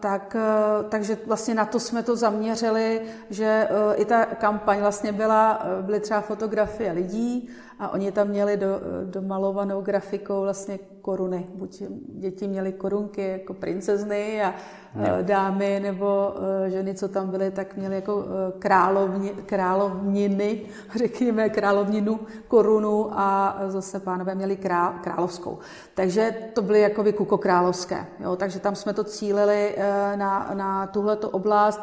[0.00, 5.62] tak, e, takže vlastně na to jsme to zaměřili, že i ta kampaň vlastně byla,
[5.80, 11.46] byly třeba fotografie lidí a oni tam měli do, domalovanou grafikou vlastně koruny.
[11.54, 14.54] Buď děti měly korunky jako princezny a
[14.94, 15.04] no.
[15.22, 16.34] dámy nebo
[16.66, 20.62] eh, ženy, co tam byly, tak měly jako eh, královni, královniny,
[20.96, 25.58] řekněme královninu, korunu a zase pánové měli král, královskou.
[25.94, 28.06] Takže to byly jako kuko královské.
[28.20, 28.36] Jo?
[28.36, 29.76] Takže tam jsme to cílili
[30.16, 31.80] na, na tuhleto oblast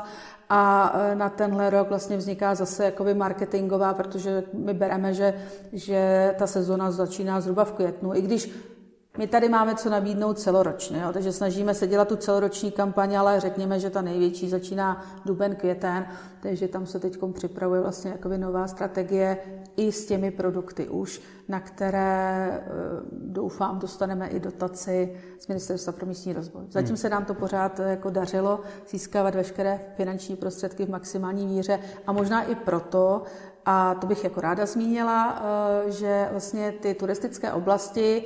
[0.49, 5.33] a e, na tenhle rok vlastně vzniká zase jakoby marketingová, protože my bereme, že,
[5.73, 8.51] že ta sezona začíná zhruba v květnu, i když
[9.17, 11.13] my tady máme co nabídnout celoročně, jo?
[11.13, 16.05] takže snažíme se dělat tu celoroční kampaň, ale řekněme, že ta největší začíná duben, květen,
[16.39, 19.37] takže tam se teď připravuje vlastně jakoby nová strategie
[19.77, 22.69] i s těmi produkty už, na které eh,
[23.11, 26.63] doufám dostaneme i dotaci z Ministerstva pro místní rozvoj.
[26.69, 26.97] Zatím hmm.
[26.97, 32.11] se nám to pořád eh, jako dařilo získávat veškeré finanční prostředky v maximální míře a
[32.11, 33.23] možná i proto,
[33.65, 35.41] a to bych jako ráda zmínila,
[35.87, 38.23] eh, že vlastně ty turistické oblasti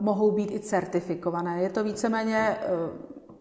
[0.00, 1.62] mohou být i certifikované.
[1.62, 2.56] Je to víceméně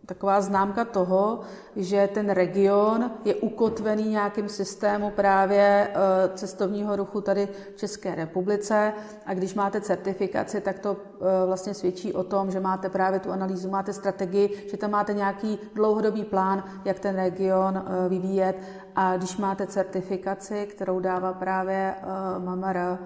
[0.06, 1.40] taková známka toho,
[1.76, 5.96] že ten region je ukotvený nějakým systému právě eh,
[6.36, 8.94] cestovního ruchu tady v České republice
[9.26, 13.32] a když máte certifikaci, tak to eh, vlastně svědčí o tom, že máte právě tu
[13.32, 18.60] analýzu, máte strategii, že tam máte nějaký dlouhodobý plán, jak ten region eh, vyvíjet
[18.96, 21.96] a když máte certifikaci, kterou dává právě
[22.38, 22.98] MMR,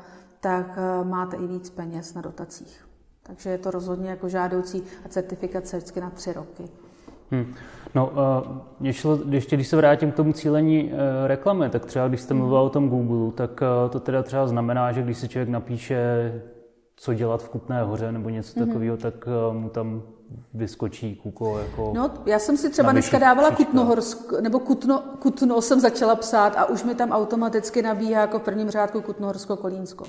[0.45, 2.87] tak máte i víc peněz na dotacích.
[3.23, 6.63] Takže je to rozhodně jako žádoucí a certifikace vždycky na tři roky.
[7.31, 7.53] Hmm.
[7.95, 8.11] No,
[8.81, 12.41] ještě, ještě když se vrátím k tomu cílení uh, reklamy, tak třeba když jste hmm.
[12.41, 15.97] mluvil o tom Google, tak to teda třeba znamená, že když si člověk napíše,
[16.95, 18.67] co dělat v Kutné hoře nebo něco hmm.
[18.67, 20.01] takového, tak mu tam
[20.53, 21.91] vyskočí Kuko jako...
[21.95, 26.65] No, já jsem si třeba dneska dávala Kutnohorsk, nebo Kutno, Kutno jsem začala psát a
[26.65, 30.05] už mi tam automaticky nabíhá jako v prvním řádku Kutnohorsko-Kolínsko.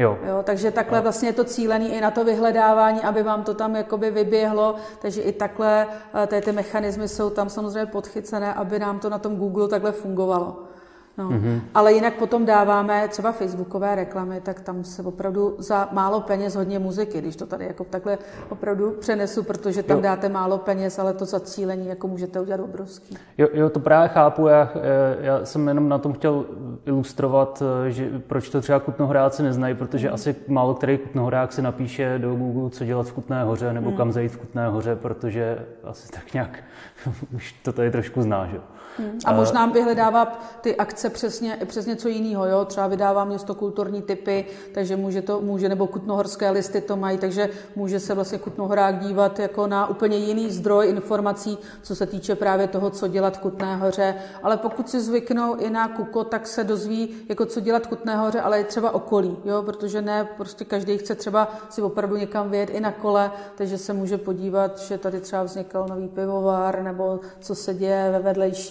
[0.00, 0.18] Jo.
[0.26, 0.42] jo.
[0.44, 1.02] Takže takhle jo.
[1.02, 5.22] vlastně je to cílený i na to vyhledávání, aby vám to tam jakoby vyběhlo, takže
[5.22, 5.86] i takhle
[6.22, 9.92] eh, ty, ty mechanismy jsou tam samozřejmě podchycené, aby nám to na tom Google takhle
[9.92, 10.69] fungovalo.
[11.20, 11.30] No.
[11.30, 11.60] Mm-hmm.
[11.74, 16.78] Ale jinak potom dáváme třeba facebookové reklamy, tak tam se opravdu za málo peněz hodně
[16.78, 20.02] muziky, když to tady jako takhle opravdu přenesu, protože tam jo.
[20.02, 23.18] dáte málo peněz, ale to zacílení jako můžete udělat obrovský.
[23.38, 26.44] Jo, jo to právě chápu, já, eh, já jsem jenom na tom chtěl
[26.86, 30.14] ilustrovat, eh, že proč to třeba Kutnohoráci neznají, protože mm.
[30.14, 33.96] asi málo který Kutnohorák si napíše do Google, co dělat v Kutné hoře nebo mm.
[33.96, 36.58] kam zajít v Kutné hoře, protože asi tak nějak
[37.34, 38.60] už to tady trošku zná, že?
[38.98, 39.18] Hmm.
[39.24, 42.64] A možná vyhledává ty akce přesně, přes něco jiného, jo?
[42.64, 47.48] třeba vydává město kulturní typy, takže může to, může, nebo kutnohorské listy to mají, takže
[47.76, 52.68] může se vlastně Kutnohorák dívat jako na úplně jiný zdroj informací, co se týče právě
[52.68, 54.14] toho, co dělat v Kutné hoře.
[54.42, 58.16] Ale pokud si zvyknou i na Kuko, tak se dozví, jako co dělat v Kutné
[58.16, 59.62] hoře, ale i třeba okolí, jo?
[59.62, 63.92] protože ne, prostě každý chce třeba si opravdu někam vyjet i na kole, takže se
[63.92, 68.18] může podívat, že tady třeba vznikl nový pivovar, nebo co se děje ve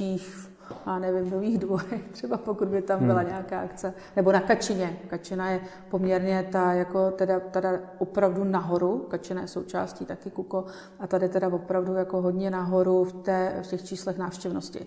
[0.09, 0.49] vedlejších
[0.85, 3.29] a nevím, nových dvorech, třeba pokud by tam byla hmm.
[3.29, 4.99] nějaká akce, nebo na Kačině.
[5.07, 10.65] Kačina je poměrně ta, jako teda, teda opravdu nahoru, Kačina je součástí taky Kuko,
[10.99, 14.85] a tady teda opravdu jako hodně nahoru v, té, v těch číslech návštěvnosti.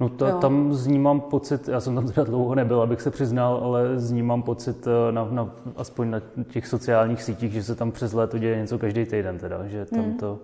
[0.00, 3.10] No to, tam z ní mám pocit, já jsem tam teda dlouho nebyl, abych se
[3.10, 7.62] přiznal, ale z ní mám pocit, eh, na, na, aspoň na těch sociálních sítích, že
[7.62, 10.18] se tam přes léto děje něco každý týden teda, že tam hmm.
[10.18, 10.38] to...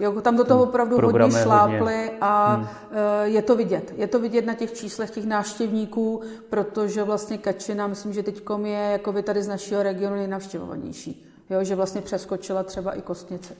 [0.00, 2.10] Jo, tam do toho opravdu hodně šlápli hodně...
[2.20, 2.66] a hmm.
[2.90, 3.92] Eh, je to vidět.
[3.96, 8.90] Je to vidět na těch číslech těch návštěvníků, protože vlastně Kačina, myslím, že teď je
[8.92, 11.26] jako by tady z našeho regionu nejnavštěvovanější.
[11.50, 13.54] Jo, že vlastně přeskočila třeba i Kostnici.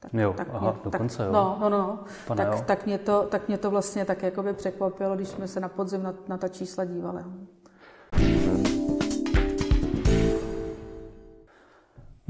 [0.00, 1.32] Tak, jo, tak aha, mě, dokonce tak, jo.
[1.32, 1.98] No, no, no.
[2.36, 5.68] tak, tak, mě to, tak mě to vlastně tak jakoby překvapilo, když jsme se na
[5.68, 7.22] podzim na, na ta čísla dívali.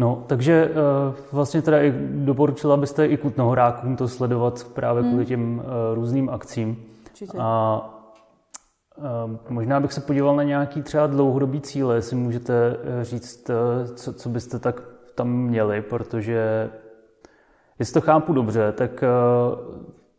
[0.00, 5.26] No, takže uh, vlastně teda i doporučila byste i kutnohorákům to sledovat právě kvůli hmm.
[5.26, 6.84] těm uh, různým akcím.
[7.06, 7.38] Určitě.
[7.40, 7.80] A
[8.96, 9.04] uh,
[9.48, 13.50] možná bych se podíval na nějaký třeba dlouhodobý cíle, jestli můžete říct,
[13.94, 14.82] co, co byste tak
[15.14, 16.70] tam měli, protože
[17.80, 19.06] Jestli to chápu dobře, tak eh,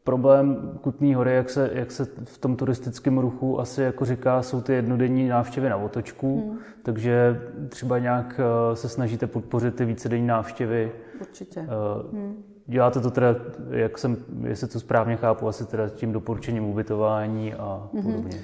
[0.04, 4.62] problém Kutný hory, jak se, jak se v tom turistickém ruchu asi jako říká, jsou
[4.62, 6.60] ty jednodenní návštěvy na otočku, hmm.
[6.84, 10.92] takže třeba nějak eh, se snažíte podpořit ty vícedenní návštěvy.
[11.22, 11.60] Určitě.
[11.60, 12.44] Uh, hmm.
[12.66, 13.36] Děláte to teda,
[13.70, 18.04] jak jsem, jestli to správně chápu, asi teda tím doporučením ubytování a hmm.
[18.04, 18.40] podobně.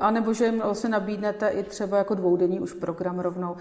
[0.00, 3.56] A nebo že jim vlastně nabídnete i třeba jako dvoudenní už program rovnou.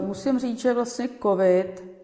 [0.00, 1.99] Musím říct, že vlastně COVID Eh,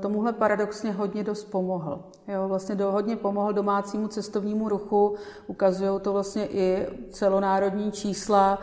[0.00, 2.04] tomuhle paradoxně hodně dost pomohl.
[2.28, 5.14] Jo, vlastně do, hodně pomohl domácímu cestovnímu ruchu,
[5.46, 8.58] ukazují to vlastně i celonárodní čísla,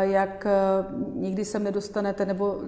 [0.00, 0.50] jak e,
[1.14, 2.58] nikdy sem nedostanete, nebo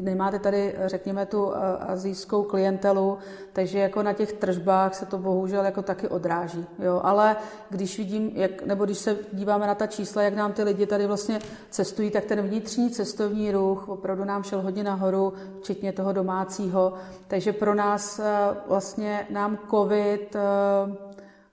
[0.00, 3.18] nemáte tady, řekněme, tu e, azijskou klientelu,
[3.52, 6.66] takže jako na těch tržbách se to bohužel jako taky odráží.
[6.78, 7.00] Jo?
[7.04, 7.36] Ale
[7.70, 11.06] když vidím, jak, nebo když se díváme na ta čísla, jak nám ty lidi tady
[11.06, 11.38] vlastně
[11.70, 16.92] cestují, tak ten vnitřní cestovní ruch opravdu nám šel hodně nahoru, včetně toho domácího.
[17.28, 18.22] Takže pro nás e,
[18.68, 20.36] vlastně nám COVID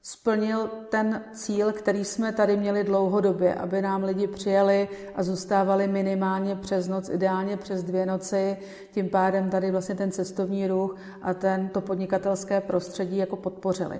[0.06, 6.56] splnil ten cíl, který jsme tady měli dlouhodobě, aby nám lidi přijeli a zůstávali minimálně
[6.56, 8.58] přes noc, ideálně přes dvě noci.
[8.92, 14.00] Tím pádem tady vlastně ten cestovní ruch a ten, to podnikatelské prostředí jako podpořili.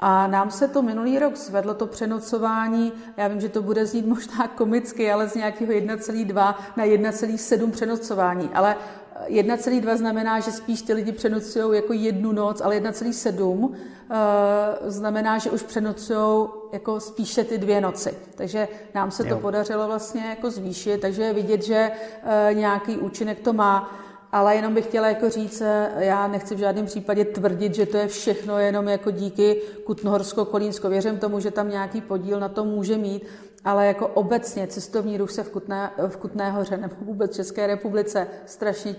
[0.00, 4.06] A nám se to minulý rok zvedlo, to přenocování, já vím, že to bude znít
[4.06, 8.50] možná komicky, ale z nějakého 1,2 na 1,7 přenocování.
[8.54, 8.76] Ale
[9.28, 15.50] 1,2 znamená, že spíš ty lidi přenocují jako jednu noc, ale 1,7 eh, znamená, že
[15.50, 18.14] už přenocují jako spíše ty dvě noci.
[18.34, 19.38] Takže nám se to jo.
[19.40, 21.90] podařilo vlastně jako zvýšit, takže je vidět, že
[22.22, 23.96] eh, nějaký účinek to má.
[24.32, 27.96] Ale jenom bych chtěla jako říct, eh, já nechci v žádném případě tvrdit, že to
[27.96, 30.88] je všechno jenom jako díky Kutnohorsko-Kolínsko.
[30.88, 33.26] Věřím tomu, že tam nějaký podíl na to může mít,
[33.64, 38.26] ale jako obecně cestovní ruch se v Kutné, v Kutné hoře nebo vůbec České republice
[38.46, 38.96] strašně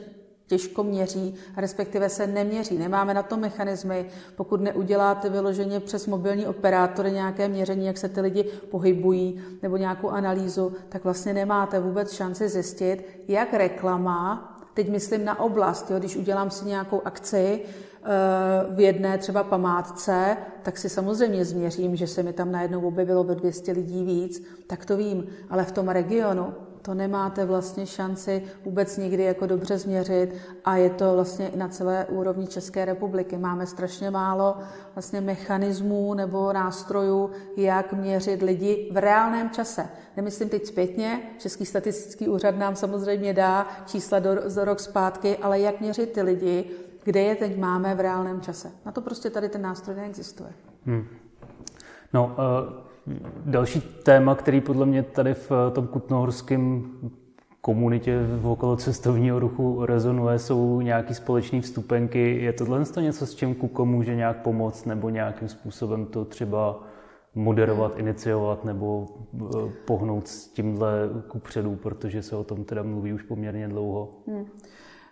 [0.51, 2.77] těžko měří, respektive se neměří.
[2.77, 8.21] Nemáme na to mechanismy, pokud neuděláte vyloženě přes mobilní operátory nějaké měření, jak se ty
[8.21, 15.25] lidi pohybují, nebo nějakou analýzu, tak vlastně nemáte vůbec šanci zjistit, jak reklama, teď myslím
[15.25, 17.61] na oblast, jo, když udělám si nějakou akci,
[18.69, 23.35] v jedné třeba památce, tak si samozřejmě změřím, že se mi tam najednou objevilo ve
[23.35, 25.27] 200 lidí víc, tak to vím.
[25.49, 30.35] Ale v tom regionu to nemáte vlastně šanci vůbec nikdy jako dobře změřit
[30.65, 33.37] a je to vlastně i na celé úrovni České republiky.
[33.37, 34.57] Máme strašně málo
[34.95, 39.89] vlastně mechanismů nebo nástrojů, jak měřit lidi v reálném čase.
[40.17, 45.59] Nemyslím teď zpětně, Český statistický úřad nám samozřejmě dá čísla do, do rok zpátky, ale
[45.59, 46.71] jak měřit ty lidi,
[47.03, 48.71] kde je teď máme v reálném čase.
[48.85, 50.49] Na to prostě tady ten nástroj neexistuje.
[50.85, 51.05] Hmm.
[52.13, 52.73] No, uh,
[53.45, 56.91] další téma, který podle mě tady v tom kutnohorském
[57.61, 62.41] komunitě v okolo cestovního ruchu rezonuje, jsou nějaký společné vstupenky.
[62.41, 66.83] Je tohle něco, s čím Kuko může nějak pomoct nebo nějakým způsobem to třeba
[67.35, 73.23] moderovat, iniciovat nebo eh, pohnout s tímhle kupředu, protože se o tom teda mluví už
[73.23, 74.09] poměrně dlouho?
[74.27, 74.45] Hmm.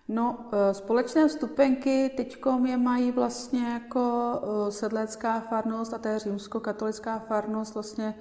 [0.09, 4.33] No, eh, společné vstupenky teďkom je mají vlastně jako
[4.67, 8.15] eh, sedlecká farnost a to je římskokatolická farnost vlastně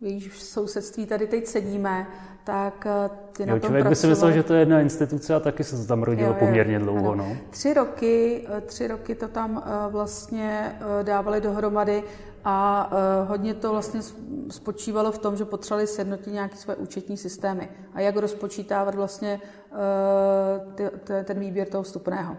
[0.00, 2.06] v jejíž sousedství tady teď sedíme,
[2.44, 5.34] tak eh, ty na jo, tom Člověk by si myslel, že to je jedna instituce
[5.34, 7.14] a taky se to tam rodilo jo, jo, poměrně dlouho.
[7.14, 7.36] No.
[7.50, 12.02] Tři roky, tři roky to tam vlastně dávali dohromady
[12.48, 14.00] a uh, hodně to vlastně
[14.50, 19.40] spočívalo v tom, že potřebovali sjednotit nějaké své účetní systémy a jak rozpočítávat vlastně
[20.74, 20.84] ty,
[21.24, 22.36] ten výběr toho vstupného.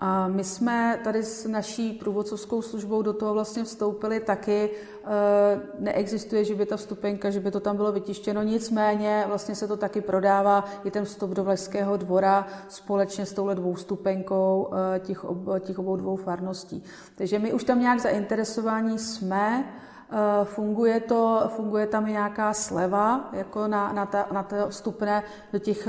[0.00, 4.70] A my jsme tady s naší průvodcovskou službou do toho vlastně vstoupili taky.
[4.70, 9.68] E, neexistuje, že by ta vstupenka, že by to tam bylo vytištěno, nicméně vlastně se
[9.68, 15.24] to taky prodává, i ten vstup do Vlašského dvora společně s touhle dvoustupenkou e, těch,
[15.60, 16.84] těch obou dvou farností.
[17.16, 19.64] Takže my už tam nějak zainteresování jsme,
[20.10, 25.22] e, Funguje, to, funguje tam i nějaká sleva jako na, na, ta, na to vstupné
[25.52, 25.88] do těch,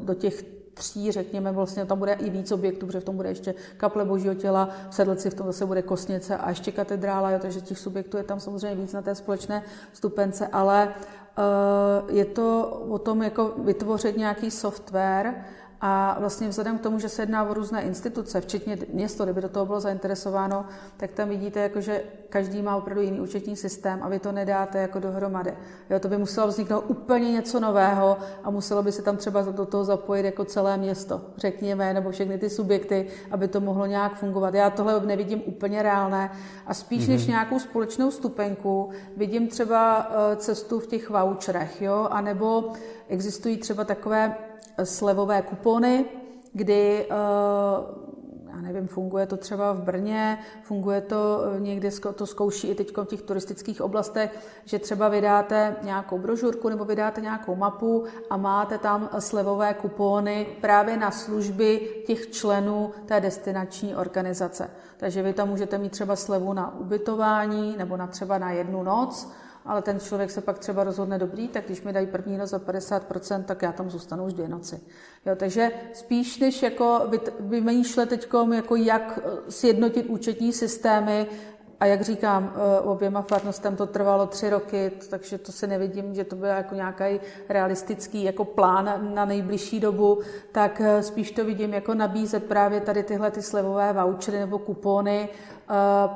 [0.00, 3.54] do těch tří, řekněme, vlastně tam bude i víc objektů, protože v tom bude ještě
[3.76, 7.60] kaple božího těla, v Sedlci v tom zase bude kosnice a ještě katedrála, jo, takže
[7.60, 9.62] těch subjektů je tam samozřejmě víc na té společné
[9.92, 15.44] stupence, ale uh, je to o tom jako vytvořit nějaký software,
[15.80, 19.48] a vlastně vzhledem k tomu, že se jedná o různé instituce, včetně město, kdyby do
[19.48, 20.64] toho bylo zainteresováno,
[20.96, 24.78] tak tam vidíte, jako, že každý má opravdu jiný účetní systém a vy to nedáte
[24.78, 25.54] jako dohromady.
[25.90, 29.66] Jo, to by muselo vzniknout úplně něco nového a muselo by se tam třeba do
[29.66, 34.54] toho zapojit jako celé město, řekněme, nebo všechny ty subjekty, aby to mohlo nějak fungovat.
[34.54, 36.30] Já tohle nevidím úplně reálné
[36.66, 37.10] a spíš mm-hmm.
[37.10, 37.30] než mhm.
[37.30, 42.72] nějakou společnou stupenku vidím třeba eh, cestu v těch voucherech, jo, anebo
[43.08, 44.34] existují třeba takové
[44.84, 46.04] slevové kupony,
[46.52, 48.10] kdy eh,
[48.54, 52.96] já nevím, funguje to třeba v Brně, funguje to eh, někde, to zkouší i teď
[52.96, 58.78] v těch turistických oblastech, že třeba vydáte nějakou brožurku nebo vydáte nějakou mapu a máte
[58.78, 64.70] tam slevové kupony právě na služby těch členů té destinační organizace.
[64.96, 69.32] Takže vy tam můžete mít třeba slevu na ubytování nebo na třeba na jednu noc,
[69.64, 72.58] ale ten člověk se pak třeba rozhodne dobrý, tak když mi dají první noc za
[72.58, 74.80] 50%, tak já tam zůstanu už dvě noci.
[75.26, 81.26] Jo, takže spíš než jako vymýšlet teď, jako jak eh, sjednotit účetní systémy,
[81.80, 86.24] a jak říkám, eh, oběma farnostem to trvalo tři roky, takže to si nevidím, že
[86.24, 90.20] to byl jako nějaký realistický jako plán na nejbližší dobu,
[90.52, 95.28] tak eh, spíš to vidím jako nabízet právě tady tyhle ty slevové vouchery nebo kupony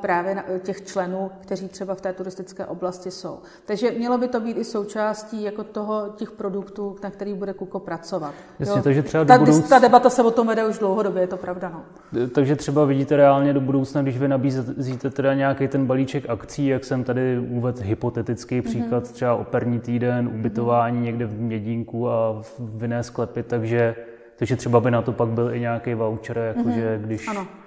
[0.00, 3.38] právě na těch členů, kteří třeba v té turistické oblasti jsou.
[3.64, 7.80] Takže mělo by to být i součástí jako toho těch produktů, na kterých bude Kuko
[7.80, 8.34] pracovat.
[8.58, 8.82] Jasně, jo?
[8.82, 9.68] takže třeba ta, budouc...
[9.68, 11.68] ta debata se o tom vede už dlouhodobě, je to pravda.
[11.68, 11.82] No.
[12.28, 16.84] Takže třeba vidíte reálně do budoucna, když vy nabízíte teda nějaký ten balíček akcí, jak
[16.84, 18.64] jsem tady uvedl hypotetický mhm.
[18.64, 19.12] příklad, mm-hmm.
[19.12, 21.04] třeba operní týden, ubytování mm-hmm.
[21.04, 23.96] někde v Mědínku a v jiné sklepy, takže
[24.36, 27.06] takže třeba by na to pak byl i nějaký voucher, jakože mm-hmm.
[27.06, 27.63] když ano Eh,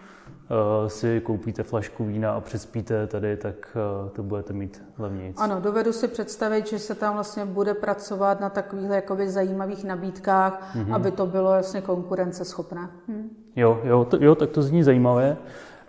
[0.87, 5.33] si koupíte flašku vína a přespíte tady, tak eh, to budete mít levněji.
[5.37, 10.75] Ano, dovedu si představit, že se tam vlastně bude pracovat na takových jakoby zajímavých nabídkách,
[10.75, 10.95] mm-hmm.
[10.95, 12.89] aby to bylo vlastně konkurenceschopné.
[13.07, 13.29] Hm.
[13.55, 15.37] Jo, jo, to, jo, tak to zní zajímavé.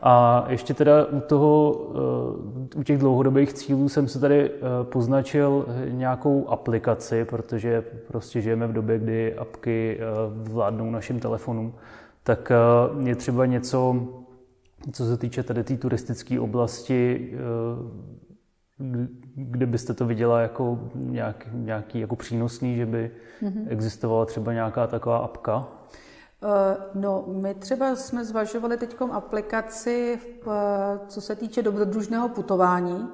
[0.03, 1.81] A ještě teda u toho,
[2.75, 4.51] eh, u těch dlouhodobých cílů jsem se tady
[4.83, 11.75] poznačil nějakou aplikaci, protože prostě žijeme v době, kdy apky vládnou našim telefonům,
[12.23, 12.53] tak
[13.05, 13.97] je třeba něco
[14.93, 18.09] co se týče tady té tý turistické oblasti, eh,
[19.35, 23.11] kde byste to viděla jako nějak, nějaký jako přínosný, že by
[23.43, 23.67] mm-hmm.
[23.69, 25.69] existovala třeba nějaká taková apka?
[26.43, 30.19] Eh, no, my třeba jsme zvažovali teď aplikaci,
[31.09, 33.09] co se týče dobrodružného putování,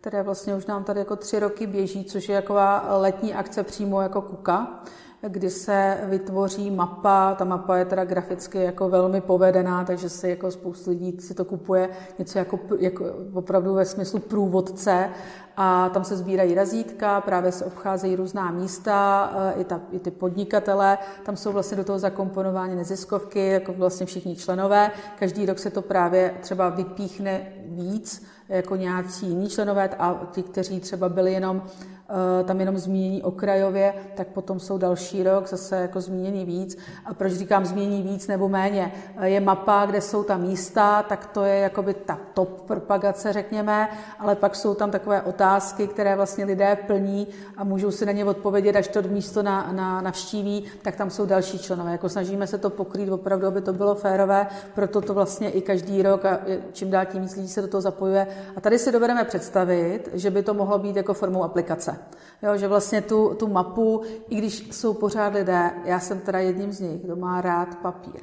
[0.00, 4.02] které vlastně už nám tady jako tři roky běží, což je taková letní akce přímo
[4.02, 4.82] jako Kuka
[5.28, 7.34] kdy se vytvoří mapa.
[7.34, 11.44] Ta mapa je teda graficky jako velmi povedená, takže se jako spoustu lidí si to
[11.44, 15.10] kupuje něco jako, jako opravdu ve smyslu průvodce
[15.56, 20.10] a tam se sbírají razítka, právě se obcházejí různá místa, eh, i, ta, i ty
[20.10, 24.90] podnikatele, tam jsou vlastně do toho zakomponovány neziskovky, jako vlastně všichni členové.
[25.18, 30.80] Každý rok se to právě třeba vypíchne víc, jako nějací jiní členové a ti, kteří
[30.80, 31.62] třeba byli jenom
[32.44, 36.78] tam jenom zmínění okrajově, tak potom jsou další rok zase jako zmíněný víc.
[37.04, 38.92] A proč říkám zmínění víc nebo méně?
[39.16, 43.88] Eh, je mapa, kde jsou ta místa, tak to je jakoby ta top propagace, řekněme,
[44.18, 48.24] ale pak jsou tam takové otázky, které vlastně lidé plní a můžou si na ně
[48.24, 51.92] odpovědět, až to místo na, na, navštíví, tak tam jsou další členové.
[51.92, 56.02] Jako snažíme se to pokrýt opravdu, aby to bylo férové, proto to vlastně i každý
[56.02, 56.40] rok a
[56.72, 58.26] čím dál tím víc lidí se do toho zapojuje.
[58.56, 61.99] A tady si dovedeme představit, že by to mohlo být jako formou aplikace.
[62.42, 66.72] Jo, že vlastně tu, tu mapu, i když jsou pořád lidé, já jsem teda jedním
[66.72, 68.20] z nich, kdo má rád papír.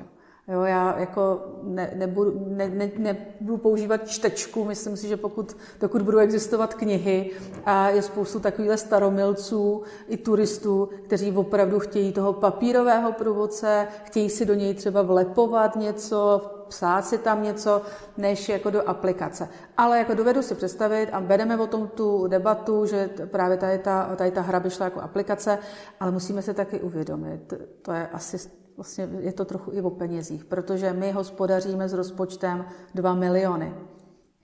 [0.48, 6.02] Jo, já jako ne, nebudu, ne, ne, nebudu používat čtečku, myslím si, že pokud, dokud
[6.02, 7.32] budou existovat knihy
[7.66, 14.46] a je spoustu takových staromilců i turistů, kteří opravdu chtějí toho papírového průvodce, chtějí si
[14.46, 17.82] do něj třeba vlepovat něco, psát si tam něco,
[18.18, 19.50] než jako do aplikace.
[19.78, 24.16] Ale jako dovedu si představit a vedeme o tom tu debatu, že právě tady ta,
[24.16, 25.60] tady ta hra by šla jako aplikace,
[26.00, 28.38] ale musíme se taky uvědomit, to je asi
[28.78, 33.74] vlastně je to trochu i o penězích, protože my hospodaříme s rozpočtem 2 miliony.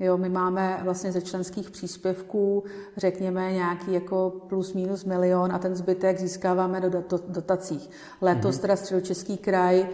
[0.03, 2.63] Jo, my máme vlastně ze členských příspěvků,
[2.97, 7.89] řekněme, nějaký jako plus minus milion a ten zbytek získáváme do dotacích.
[8.21, 8.61] Letos mm-hmm.
[8.61, 9.89] teda středočeský kraj eh,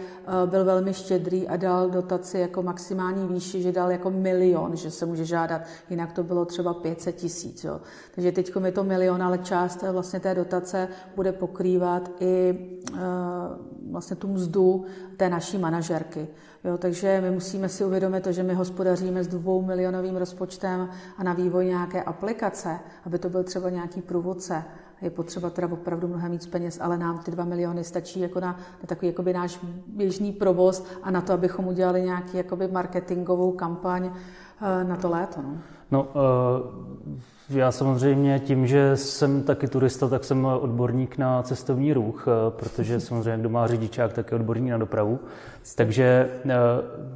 [0.46, 5.06] byl velmi štědrý a dal dotaci jako maximální výši, že dal jako milion, že se
[5.06, 7.64] může žádat, jinak to bylo třeba 500 tisíc.
[7.64, 7.80] Jo.
[8.14, 12.58] Takže teď je to milion, ale část vlastně té dotace bude pokrývat i
[12.92, 12.98] uh,
[13.90, 14.84] vlastně tu mzdu
[15.20, 16.28] té naší manažerky.
[16.64, 21.22] Jo, takže my musíme si uvědomit to, že my hospodaříme s dvou milionovým rozpočtem a
[21.24, 24.64] na vývoj nějaké aplikace, aby to byl třeba nějaký průvodce,
[25.02, 28.52] je potřeba teda opravdu mnohem víc peněz, ale nám ty dva miliony stačí jako na,
[28.52, 34.10] na takový jakoby náš běžný provoz a na to, abychom udělali nějaký jakoby marketingovou kampaň
[34.10, 35.42] eh, na to léto.
[35.42, 35.58] No,
[35.90, 42.28] no uh já samozřejmě tím, že jsem taky turista, tak jsem odborník na cestovní ruch,
[42.28, 45.20] eh, protože samozřejmě kdo má řidičák, tak je odborník na dopravu.
[45.74, 46.50] Takže eh,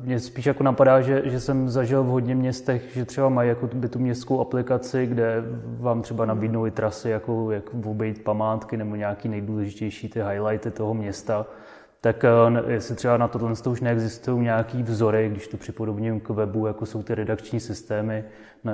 [0.03, 3.71] mě spíš jako napadá, že, že jsem zažil v hodně městech, že třeba mají jako
[3.75, 5.45] by tu městskou aplikaci, kde
[5.79, 10.95] vám třeba nabídnou i trasy, jako jak obejít památky nebo nějaký nejdůležitější ty highlighty toho
[10.95, 11.47] města
[12.05, 16.67] tak eh, jestli třeba na tohle už neexistují nějaký vzory, když to připodobním k webu,
[16.67, 18.25] jako jsou ty redakční systémy,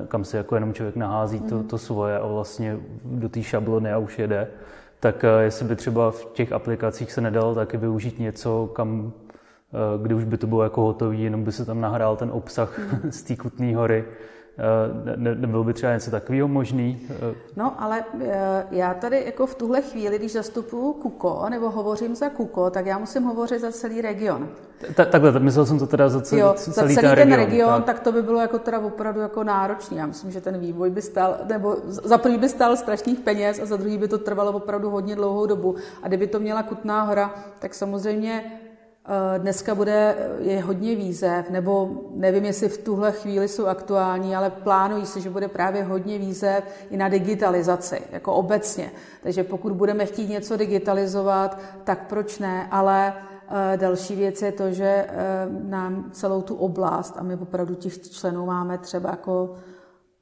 [0.09, 1.68] kam se jako jenom člověk nahází to, mhm.
[1.68, 4.49] to svoje a vlastně do té šablony a už jede,
[5.01, 9.12] tak eh, jestli by třeba v těch aplikacích se nedalo taky využít něco, kam,
[9.72, 12.78] eh, kdy už by to bylo jako hotový, jenom by se tam nahrál ten obsah
[12.78, 13.11] mm.
[13.12, 14.05] z té Kutné hory,
[15.17, 17.01] ne, nebylo by třeba něco takového možný?
[17.11, 22.15] Eh, no, ale eh, já tady jako v tuhle chvíli, když zastupuju KUKO nebo hovořím
[22.17, 24.49] za KUKO, tak já musím hovořit za celý region.
[24.95, 27.41] Ta, takhle, myslel jsem to teda za celý, jo, celý, za celý ten, ten region,
[27.41, 27.85] region tak.
[27.85, 29.97] tak to by bylo jako teda opravdu jako náročný.
[29.97, 33.67] Já myslím, že ten vývoj by stál, nebo za první by stál strašných peněz a
[33.67, 35.77] za druhý by to trvalo opravdu hodně dlouhou dobu.
[36.03, 38.60] A kdyby to měla Kutná hora, tak samozřejmě Eh,
[39.39, 45.07] dneska bude, je hodně výzev, nebo nevím, jestli v tuhle chvíli jsou aktuální, ale plánují
[45.07, 48.91] se, že bude právě hodně výzev i na digitalizaci, jako obecně.
[49.23, 53.15] Takže pokud budeme chtít něco digitalizovat, tak proč ne, ale
[53.75, 55.09] eh, Další věc je to, že eh,
[55.63, 59.57] nám celou tu oblast, a my opravdu těch členů máme třeba jako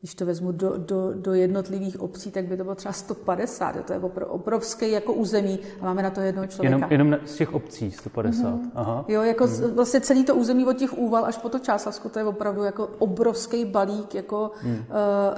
[0.01, 3.77] když to vezmu do, do, do jednotlivých obcí, tak by to bylo třeba 150.
[3.77, 3.83] Jo?
[3.83, 6.77] To je obrovské jako území a máme na to jednoho člověka.
[6.77, 8.43] Jenom, jenom z těch obcí 150.
[8.43, 8.71] Mm-hmm.
[8.75, 9.05] Aha.
[9.09, 9.75] Jo, jako mm-hmm.
[9.75, 12.91] vlastně celý to území od těch úval až po to Čáslavsko, to je opravdu jako
[12.99, 14.73] obrovský balík jako mm.
[14.73, 14.79] uh,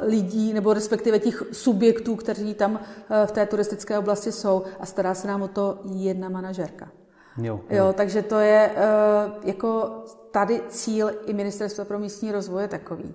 [0.03, 2.79] lidí, nebo respektive těch subjektů, kteří tam uh,
[3.27, 6.89] v té turistické oblasti jsou a stará se nám o to jedna manažerka.
[7.39, 7.77] Jo, jo.
[7.77, 9.91] jo takže to je uh, jako
[10.31, 13.15] tady cíl i Ministerstva pro místní rozvoj je takový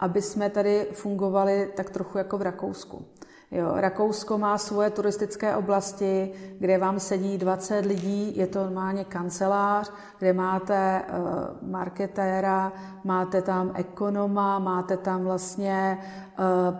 [0.00, 3.04] aby jsme tady fungovali tak trochu jako v Rakousku.
[3.52, 9.92] Jo, Rakousko má svoje turistické oblasti, kde vám sedí 20 lidí, je to normálně kancelář,
[10.18, 12.72] kde máte uh, marketéra,
[13.04, 15.98] máte tam ekonoma, máte tam vlastně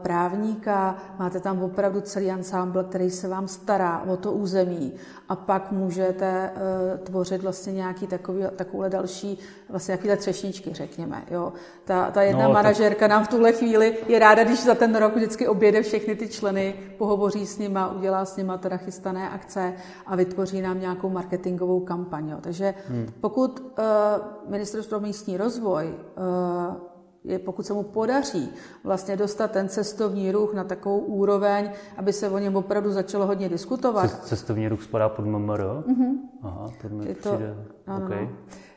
[0.02, 4.92] právníka, máte tam opravdu celý ansámbl, který se vám stará o to území
[5.28, 9.38] a pak můžete uh, tvořit vlastně nějaký takový, takovouhle další,
[9.68, 11.22] vlastně nějakýhle třešničky, řekněme.
[11.30, 11.52] Jo.
[11.84, 15.16] Ta, ta jedna no, manažerka nám v tuhle chvíli je ráda, když za ten rok
[15.16, 19.72] vždycky objede všechny ty členy, pohovoří s nima, udělá s nima teda chystané akce
[20.06, 22.28] a vytvoří nám nějakou marketingovou kampaň.
[22.28, 22.38] Jo.
[22.40, 23.06] Takže hmm.
[23.20, 26.89] pokud uh, Ministerstvo místní rozvoj uh,
[27.24, 28.52] je, pokud se mu podaří
[28.84, 33.48] vlastně dostat ten cestovní ruch na takovou úroveň, aby se o něm opravdu začalo hodně
[33.48, 34.24] diskutovat.
[34.24, 35.60] Cestovní ruch spadá pod MMR?
[35.60, 36.12] Mm-hmm.
[36.42, 37.56] Aha, to mi je to, přijde.
[37.86, 38.24] Ano, okay.
[38.24, 38.30] no.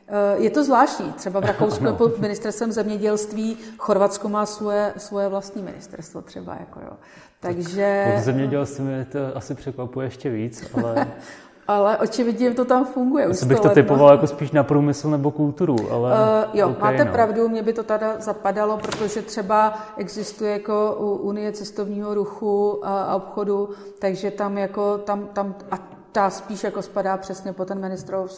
[0.08, 1.12] Eh, je to zvláštní.
[1.12, 6.56] Třeba v Rakousku je pod ministerstvem zemědělství, Chorvatsko má svoje, svoje vlastní ministerstvo třeba.
[6.60, 6.92] Jako jo.
[7.40, 8.12] Takže...
[8.14, 11.06] Pod zemědělství mě to asi překvapuje ještě víc, ale...
[11.68, 13.28] ale očividně to tam funguje.
[13.28, 16.12] Už bych to typoval jako spíš na průmysl nebo kulturu, ale...
[16.12, 17.12] Uh, jo, okay, máte no.
[17.12, 23.68] pravdu, mě by to teda zapadalo, protože třeba existuje jako Unie cestovního ruchu a obchodu,
[23.98, 27.80] takže tam jako, tam, tam, a ta spíš jako spadá přesně po ten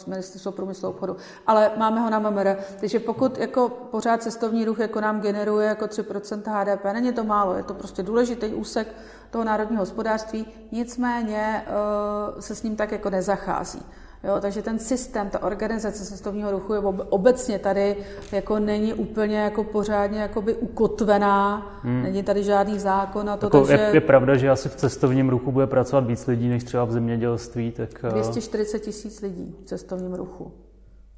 [0.07, 1.15] ministerstvo průmyslu obchodu.
[1.47, 5.85] Ale máme ho na MMR, takže pokud jako pořád cestovní ruch jako nám generuje jako
[5.85, 8.87] 3% HDP, není to málo, je to prostě důležitý úsek
[9.29, 13.85] toho národního hospodářství, nicméně uh, se s ním tak jako nezachází.
[14.27, 17.95] Jo, takže ten systém, ta organizace cestovního ruchu je obecně tady
[18.31, 22.03] jako není úplně jako pořádně jakoby ukotvená, hmm.
[22.03, 23.83] není tady žádný zákon a to, jako takže...
[23.83, 26.91] Je, je pravda, že asi v cestovním ruchu bude pracovat víc lidí než třeba v
[26.91, 28.05] zemědělství, tak...
[28.09, 30.51] 240 eh, tisíc lidí v cestovním ruchu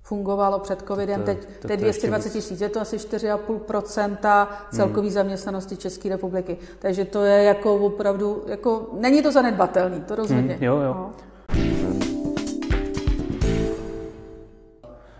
[0.02, 5.14] fungovalo před covidem, teď, teď 220 tisíc, je to asi 4,5% celkový hmm.
[5.14, 6.58] zaměstnanosti České republiky.
[6.80, 10.54] Takže to je jako opravdu, jako, není to zanedbatelný, to rozhodně.
[10.54, 10.94] Hmm, jo, jo.
[10.94, 11.29] No.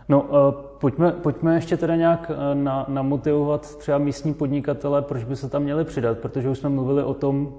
[0.10, 0.28] No,
[0.80, 5.86] pojďme, pojďme ještě teda nějak na, namotivovat třeba místní podnikatele, proč by se tam měli
[5.86, 7.54] přidat, protože už jsme mluvili o tom,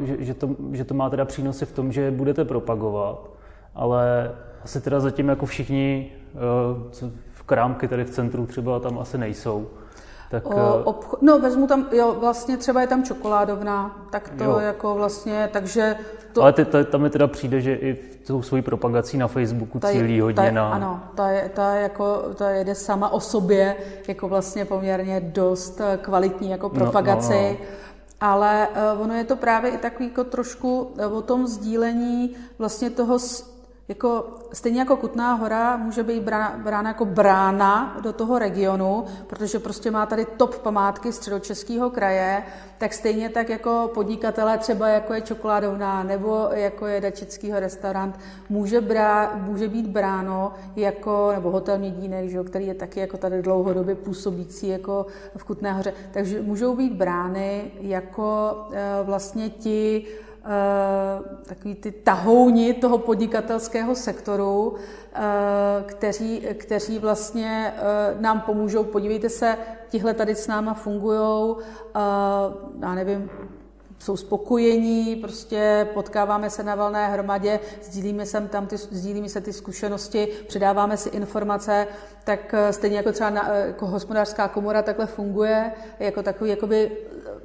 [0.00, 3.30] že, že, to, že to má teda přínosy v tom, že budete propagovat,
[3.74, 4.30] ale
[4.64, 6.12] asi teda zatím jako všichni
[7.32, 9.66] v krámky tady v centru třeba tam asi nejsou.
[10.32, 14.44] Tak, o, eh, obcho- no, vezmu tam, jo, vlastně třeba je tam čokoládovna, tak to
[14.44, 14.58] jo.
[14.58, 15.96] jako vlastně, takže...
[16.32, 16.42] To...
[16.42, 17.94] Ale ty, ta, tam mi teda přijde, že i
[18.26, 20.72] tou svojí propagací na Facebooku ta cílí hodně ta, na...
[20.72, 23.76] Ano, ta, je, ta, jako, ta jede sama o sobě
[24.08, 27.34] jako vlastně poměrně dost eh, kvalitní jako propagaci.
[27.34, 27.82] No, no, no.
[28.20, 33.18] Ale uh, ono je to právě i takový jako trošku o tom sdílení vlastně toho
[33.92, 39.58] jako, stejně jako Kutná hora může být brána, brána jako brána do toho regionu, protože
[39.58, 42.42] prostě má tady top památky středočeského kraje,
[42.78, 48.18] tak stejně tak jako podnikatelé třeba jako je čokoládovná nebo jako je dačickýho restaurant,
[48.48, 53.42] může, brá, může být bráno jako, nebo hotel Mědínek, že, který je taky jako tady
[53.42, 60.06] dlouhodobě působící jako v Kutné hoře, takže můžou být brány jako e, vlastně ti
[61.46, 64.74] takový ty tahouni toho podnikatelského sektoru,
[65.14, 65.20] eh,
[65.86, 68.84] kteří, kteří vlastně eh, nám pomůžou.
[68.84, 69.56] Podívejte se,
[69.88, 71.56] tihle tady s náma fungují,
[72.82, 73.30] já nevím,
[73.98, 79.52] jsou spokojení, prostě potkáváme se na valné hromadě, sdílíme se, tam ty, sdílíme se ty
[79.52, 81.86] zkušenosti, předáváme si informace,
[82.24, 86.90] tak stejně jako třeba na, jako hospodářská komora takhle funguje, jako takový jakoby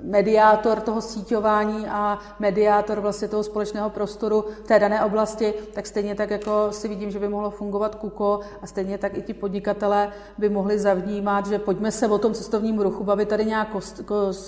[0.04, 6.16] mediátor toho síťování a mediátor vlastně toho společného prostoru v té dané oblasti, tak stejně
[6.16, 10.12] tak jako si vidím, že by mohlo fungovat KUKO a stejně tak i ti podnikatelé
[10.38, 13.68] by mohli zavnímat, že pojďme se o tom cestovním ruchu bavit tady nějak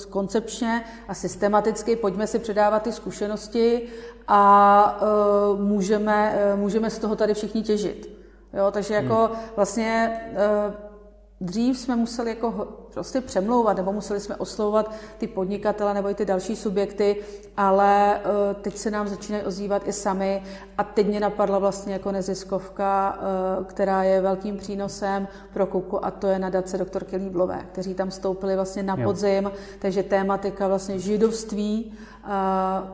[0.10, 3.88] koncepčně a systematicky, pojďme si předávat ty zkušenosti
[4.28, 5.02] a
[5.54, 8.20] uh, můžeme, uh, můžeme z toho tady všichni těžit.
[8.54, 9.40] Jo, takže jako hmm.
[9.56, 10.74] vlastně uh,
[11.42, 12.68] dřív jsme museli jako
[13.00, 17.16] prostě přemlouvat, nebo museli jsme oslovovat ty podnikatele nebo i ty další subjekty,
[17.58, 20.44] ale eh, teď se nám začínají ozývat i sami.
[20.78, 26.12] A teď mě napadla vlastně jako neziskovka, eh, která je velkým přínosem pro Kuku a
[26.12, 29.52] to je nadace doktorky Líblové, kteří tam stoupili vlastně na podzim, jo.
[29.80, 31.94] takže tématika vlastně židovství,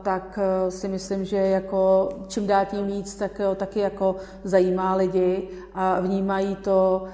[0.02, 5.48] tak eh, si myslím, že jako čím dál tím víc, tak taky jako zajímá lidi
[5.74, 7.04] a vnímají to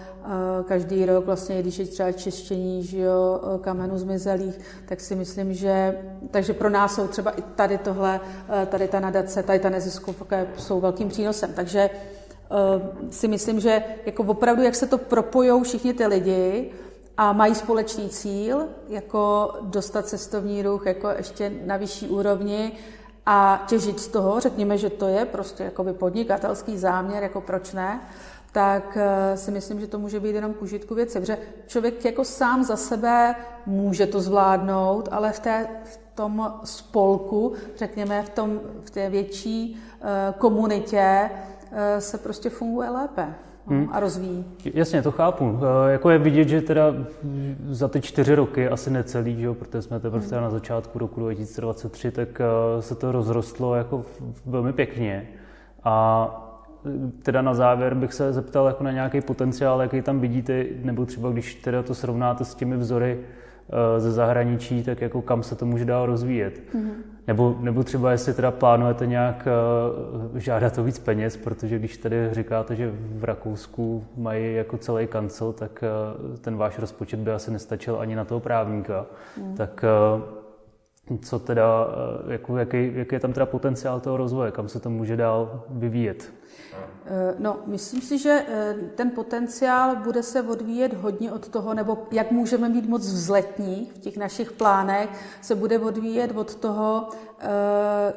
[0.65, 5.99] každý rok, vlastně, když je třeba čištění že jo, kamenů zmizelých, tak si myslím, že
[6.31, 8.21] takže pro nás jsou třeba i tady tohle,
[8.63, 11.53] eh, tady ta nadace, tady ta neziskovka jsou velkým přínosem.
[11.53, 16.71] Takže eh, si myslím, že jako opravdu, jak se to propojou všichni ty lidi
[17.17, 22.73] a mají společný cíl, jako dostat cestovní ruch jako ještě na vyšší úrovni
[23.27, 28.01] a těžit z toho, řekněme, že to je prostě jakoby podnikatelský záměr, jako proč ne,
[28.53, 31.21] tak eh, si myslím, že to může být jenom k užitku věci.
[31.21, 33.35] Protože člověk jako sám za sebe
[33.67, 39.77] může to zvládnout, ale v, té, v tom spolku, řekněme, v, tom, v té větší
[39.77, 43.35] uh, komunitě uh, se prostě funguje lépe.
[43.67, 43.89] No, hmm.
[43.93, 44.45] a rozvíjí.
[44.75, 45.59] Jasně, to chápu.
[45.89, 46.95] Jako je vidět, že teda
[47.71, 50.43] za ty čtyři roky, asi necelý, že jo, protože jsme teprve hmm.
[50.43, 52.29] na začátku roku 2023, tak
[52.81, 54.05] se to rozrostlo jako
[54.47, 55.29] velmi pěkně.
[55.85, 56.52] A
[57.23, 61.31] teda na závěr bych se zeptal jako na nějaký potenciál, jaký tam vidíte, nebo třeba
[61.31, 65.67] když teda to srovnáte s těmi vzory eh, ze zahraničí, tak jako kam se to
[65.67, 66.63] může dál rozvíjet.
[66.75, 67.13] Mm-hmm.
[67.27, 69.49] Nebo, nebo třeba jestli teda plánujete nějak
[70.33, 75.07] uh, žádat o víc peněz, protože když tady říkáte, že v Rakousku mají jako celý
[75.07, 75.85] kancel, tak
[76.31, 79.07] uh, ten váš rozpočet by asi nestačil ani na toho právníka.
[79.37, 79.57] Mm.
[79.57, 79.85] Tak
[81.09, 81.87] uh, co teda,
[82.29, 86.33] jako, jaký, jaký je tam teda potenciál toho rozvoje, kam se to může dál vyvíjet?
[86.75, 92.07] Eh, no, myslím si, že eh, ten potenciál bude se odvíjet hodně od toho, nebo
[92.11, 95.09] jak můžeme být moc vzletní v těch našich plánech,
[95.43, 97.09] se bude odvíjet od toho,
[97.41, 97.49] eh,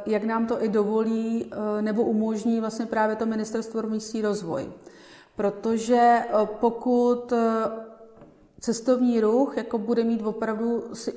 [0.05, 1.51] jak nám to i dovolí
[1.81, 4.67] nebo umožní vlastně právě to Ministerstvo místní rozvoj.
[5.35, 7.33] Protože pokud
[8.59, 11.13] cestovní ruch jako bude mít opravdu si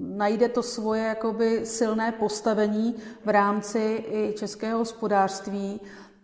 [0.00, 5.80] najde to svoje jakoby silné postavení v rámci i českého hospodářství,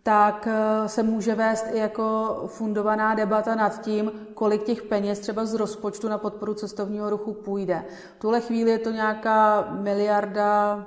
[0.07, 5.45] tak eh, se může vést i jako fundovaná debata nad tím, kolik těch peněz třeba
[5.45, 7.85] z rozpočtu na podporu cestovního ruchu půjde.
[8.17, 10.85] V tuhle chvíli je to nějaká miliarda,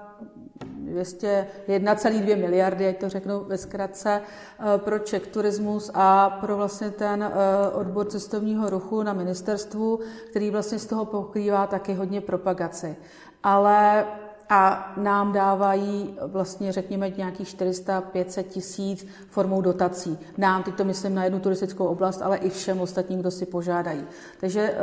[1.69, 7.23] 1,2 miliardy, jak to řeknu ve zkratce, eh, pro Czech turismus a pro vlastně ten
[7.23, 10.01] eh, odbor cestovního ruchu na ministerstvu,
[10.31, 12.97] který vlastně z toho pokrývá taky hodně propagaci.
[13.43, 14.05] Ale
[14.51, 20.19] a nám dávají vlastně, řekněme, nějakých 400-500 tisíc formou dotací.
[20.39, 24.05] Nám, teď to myslím na jednu turistickou oblast, ale i všem ostatním, kdo si požádají.
[24.41, 24.77] Takže eh,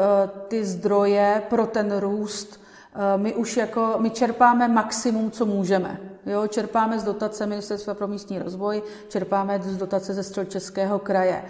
[0.48, 2.62] ty zdroje pro ten růst
[2.96, 6.00] eh, my už jako, my čerpáme maximum, co můžeme.
[6.26, 11.44] Jo, čerpáme z dotace Ministerstva pro místní rozvoj, čerpáme z dotace ze Středočeského kraje.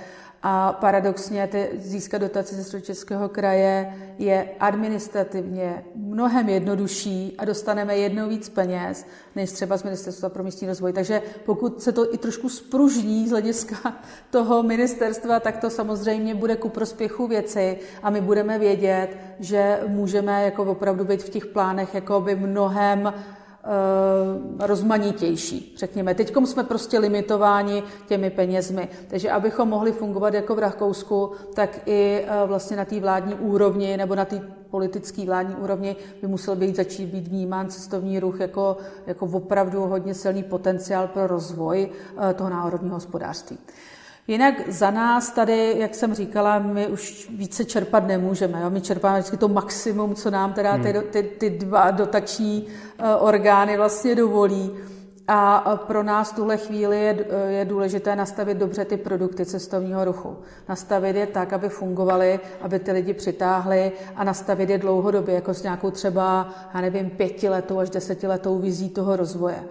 [0.44, 8.30] A paradoxně ty, získat dotaci ze Středočeského kraje je administrativně mnohem jednodušší a dostaneme jednou
[8.30, 10.94] víc peněz, než třeba z Ministerstva pro místní rozvoj.
[10.94, 13.96] Takže pokud se to i trošku spružní z hlediska
[14.30, 20.44] toho ministerstva, tak to samozřejmě bude ku prospěchu věci a my budeme vědět, že můžeme
[20.44, 23.14] jako opravdu být v těch plánech jako by mnohem
[24.60, 26.16] rozmanitější, řekněme.
[26.16, 32.26] Teď jsme prostě limitováni těmi penězmi, takže abychom mohli fungovat jako v Rakousku, tak i
[32.28, 36.76] eh, vlastně na té vládní úrovni nebo na té politické vládní úrovni by musel být
[36.76, 41.90] začít být vnímán cestovní ruch jako, jako opravdu hodně silný potenciál pro rozvoj
[42.30, 43.58] eh, toho národního hospodářství.
[44.28, 48.62] Jinak za nás tady, jak jsem říkala, my už více čerpat nemůžeme.
[48.62, 48.70] Jo?
[48.70, 51.04] My čerpáme vždycky to maximum, co nám teda ty, hmm.
[51.12, 52.68] ty, ty dva dotační
[53.00, 54.72] uh, orgány vlastně dovolí.
[55.28, 60.38] A pro nás v tuhle chvíli je, je důležité nastavit dobře ty produkty cestovního ruchu.
[60.70, 65.64] Nastavit je tak, aby fungovaly, aby ty lidi přitáhly a nastavit je dlouhodobě, jako s
[65.64, 69.64] nějakou třeba, já nevím, pětiletou až desetiletou vizí toho rozvoje.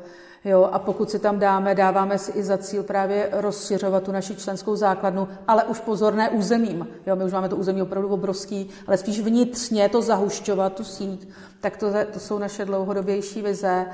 [0.46, 4.36] Jo, a pokud si tam dáme, dáváme si i za cíl právě rozšiřovat tu naši
[4.36, 6.88] členskou základnu, ale už pozorné územím.
[7.06, 11.28] Jo, my už máme to území opravdu obrovský, ale spíš vnitřně to zahušťovat, tu síť,
[11.60, 13.86] tak to, to jsou naše dlouhodobější vize.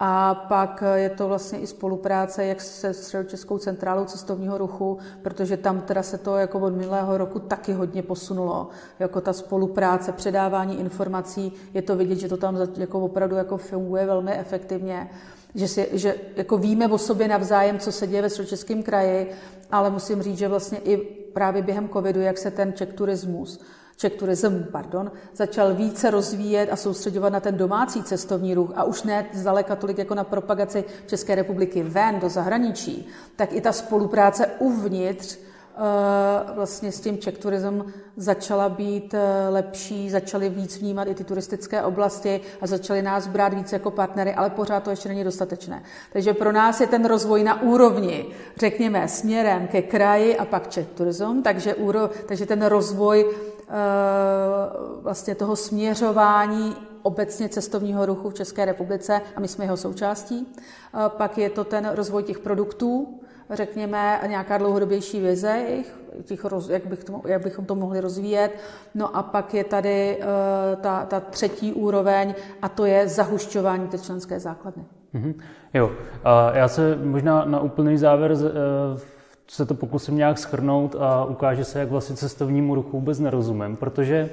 [0.00, 5.80] A pak je to vlastně i spolupráce jak se Středočeskou centrálou cestovního ruchu, protože tam
[5.80, 8.68] teda se to jako od minulého roku taky hodně posunulo.
[8.98, 14.06] Jako ta spolupráce, předávání informací, je to vidět, že to tam jako opravdu jako funguje
[14.06, 15.10] velmi efektivně
[15.54, 19.30] že, si, že jako víme o sobě navzájem, co se děje ve Středočeském kraji,
[19.70, 20.96] ale musím říct, že vlastně i
[21.32, 23.60] právě během covidu, jak se ten Czech turismus,
[23.96, 29.02] Czech turism, pardon, začal více rozvíjet a soustředovat na ten domácí cestovní ruch a už
[29.02, 34.46] ne zdaleka tolik jako na propagaci České republiky ven do zahraničí, tak i ta spolupráce
[34.46, 35.38] uvnitř
[36.54, 37.82] vlastně s tím Czech Tourism
[38.16, 43.54] začala být eh, lepší, začaly víc vnímat i ty turistické oblasti a začaly nás brát
[43.54, 45.82] víc jako partnery, ale pořád to ještě není dostatečné.
[46.12, 48.26] Takže pro nás je ten rozvoj na úrovni,
[48.56, 53.74] řekněme, směrem ke kraji a pak Czech Tourism, takže, úro, takže ten rozvoj eh,
[55.02, 60.46] vlastně toho směřování obecně cestovního ruchu v České republice a my jsme jeho součástí.
[61.08, 63.20] Pak je to ten rozvoj těch produktů,
[63.52, 65.94] řekněme, nějaká dlouhodobější vize jejich,
[66.24, 68.50] těch roz, jak, bych to, jak bychom to mohli rozvíjet.
[68.94, 73.98] No a pak je tady uh, ta, ta třetí úroveň a to je zahušťování té
[73.98, 74.84] členské základny.
[75.14, 75.34] Mm-hmm.
[75.74, 75.90] Jo,
[76.24, 78.38] a já se možná na úplný závěr uh,
[79.48, 84.30] se to pokusím nějak schrnout a ukáže se, jak vlastně cestovnímu ruchu vůbec nerozumím, protože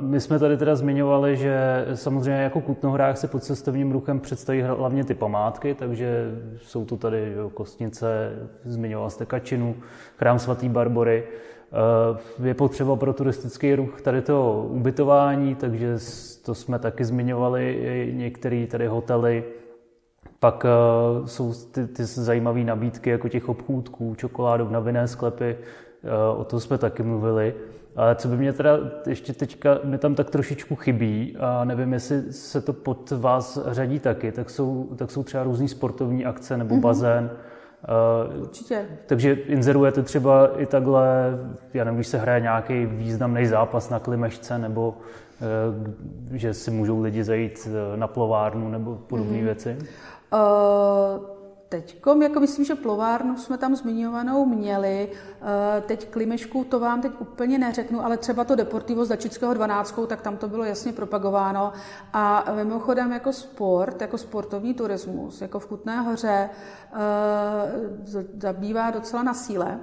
[0.00, 5.04] my jsme tady teda zmiňovali, že samozřejmě jako Kutnohrách se pod cestovním ruchem představí hlavně
[5.04, 6.30] ty památky, takže
[6.62, 8.32] jsou tu tady Kostnice,
[8.64, 9.74] zmiňoval jste Kačinu,
[10.16, 11.24] chrám svatý Barbory.
[12.42, 15.98] Eh, je potřeba pro turistický ruch tady to ubytování, takže
[16.44, 19.44] to jsme taky zmiňovali, některé tady hotely.
[20.40, 25.56] Pak eh, jsou ty, ty zajímavé nabídky jako těch obchůdků, čokoládov vinné sklepy,
[26.36, 27.54] o tom jsme taky mluvili.
[27.96, 32.32] Ale co by mě teda ještě teďka, mi tam tak trošičku chybí a nevím, jestli
[32.32, 36.74] se to pod vás řadí taky, tak jsou, tak jsou třeba různý sportovní akce nebo
[36.74, 36.80] mm-hmm.
[36.80, 37.30] bazén.
[38.40, 38.86] Určitě.
[39.06, 41.38] Takže inzerujete třeba i takhle,
[41.74, 44.94] já nevím, když se hraje nějaký významný zápas na klimešce, nebo
[46.32, 49.44] e, že si můžou lidi zajít e, na plovárnu nebo podobné mm-hmm.
[49.44, 49.76] věci?
[50.32, 51.31] Uh,
[51.72, 57.12] Teďkom, jako myslím, že plovárnu jsme tam zmiňovanou měli, eh, teď Klimešku to vám teď
[57.18, 61.72] úplně neřeknu, ale třeba to Deportivo z Dačického 12, tak tam to bylo jasně propagováno.
[62.12, 66.98] A mimochodem jako sport, jako sportovní turismus, jako v Kutné hoře, eh,
[68.38, 69.80] zabývá docela na síle.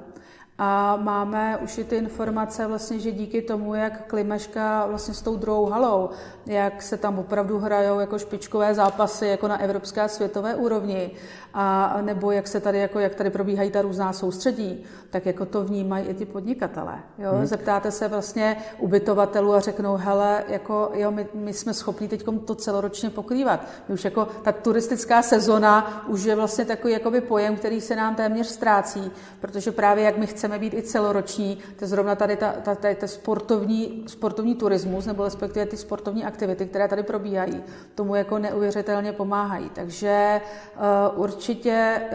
[0.61, 5.35] A máme už i ty informace, vlastně, že díky tomu, jak Klimeška vlastně s tou
[5.35, 6.09] druhou halou,
[6.45, 11.11] jak se tam opravdu hrajou jako špičkové zápasy jako na evropské a světové úrovni,
[11.53, 15.63] a nebo jak se tady, jako, jak tady probíhají ta různá soustředí, tak jako to
[15.63, 16.99] vnímají i ty podnikatelé.
[17.17, 17.31] Jo?
[17.31, 17.45] Hmm.
[17.45, 22.55] Zeptáte se vlastně ubytovatelů a řeknou, hele, jako, jo, my, my jsme schopni teď to
[22.55, 23.65] celoročně pokrývat.
[23.87, 28.15] My už jako ta turistická sezona už je vlastně takový jakoby pojem, který se nám
[28.15, 32.53] téměř ztrácí, protože právě jak my chceme být i celoroční, to je zrovna tady ta,
[32.63, 37.63] ta, ta, ta sportovní, sportovní turismus, nebo respektive ty sportovní aktivity, které tady probíhají,
[37.95, 39.69] tomu jako neuvěřitelně pomáhají.
[39.69, 40.41] Takže
[40.75, 41.38] uh, určitě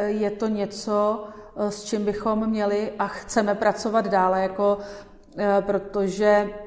[0.06, 1.24] je to něco,
[1.56, 4.78] s čím bychom měli a chceme pracovat dále, jako,
[5.60, 6.63] protože Eh,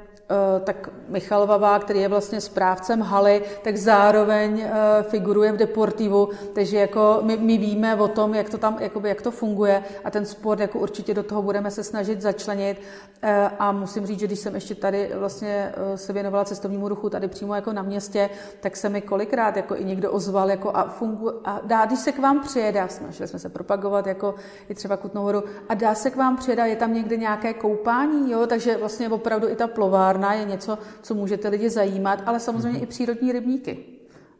[0.64, 6.78] tak Michal Vavá, který je vlastně správcem haly, tak zároveň eh, figuruje v Deportivu, takže
[6.78, 10.26] jako my, my víme o tom, jak to tam, jakoby, jak to funguje a ten
[10.26, 12.82] sport jako určitě do toho budeme se snažit začlenit.
[13.22, 17.28] Eh, a musím říct, že když jsem ještě tady vlastně se věnovala cestovnímu ruchu tady
[17.28, 21.34] přímo jako na městě, tak se mi kolikrát jako i někdo ozval jako a funguje,
[21.46, 24.36] a dá, když se k vám přijede, a snažili jsme se propagovat jako
[24.70, 28.32] i třeba Kutnou horu, a dá se k vám přijet, je tam někde nějaké koupání,
[28.32, 32.40] jo, takže vlastně opravdu i ta plovárna plovárna je něco, co můžete lidi zajímat, ale
[32.40, 32.84] samozřejmě mm-hmm.
[32.84, 33.78] i přírodní rybníky.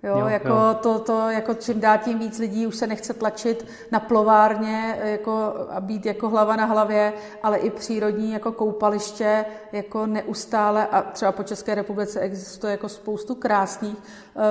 [0.04, 0.76] Jo, jo, jako jo.
[0.82, 5.54] To, to, jako čím dál tím víc lidí už se nechce tlačit na plovárně jako,
[5.70, 7.14] a být jako hlava na hlavě,
[7.44, 13.36] ale i přírodní jako koupaliště jako neustále a třeba po České republice existuje jako spoustu
[13.36, 13.98] krásných,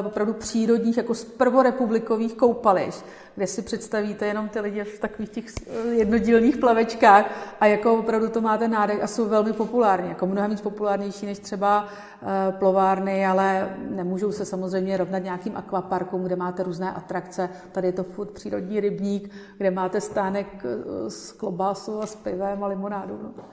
[0.06, 3.04] opravdu přírodních, jako z prvorepublikových koupališť,
[3.36, 5.44] kde si představíte jenom ty lidi v takových těch
[5.90, 7.30] jednodílných plavečkách
[7.60, 11.38] a jako opravdu to máte nádech a jsou velmi populární, jako mnohem víc populárnější než
[11.38, 11.88] třeba
[12.22, 17.48] eh, plovárny, ale nemůžou se samozřejmě rovnat nějakým akvaparkům, kde máte různé atrakce.
[17.72, 22.64] Tady je to furt přírodní rybník, kde máte stánek eh, s klobásou a s pivem
[22.64, 23.18] a limonádou.
[23.22, 23.44] No.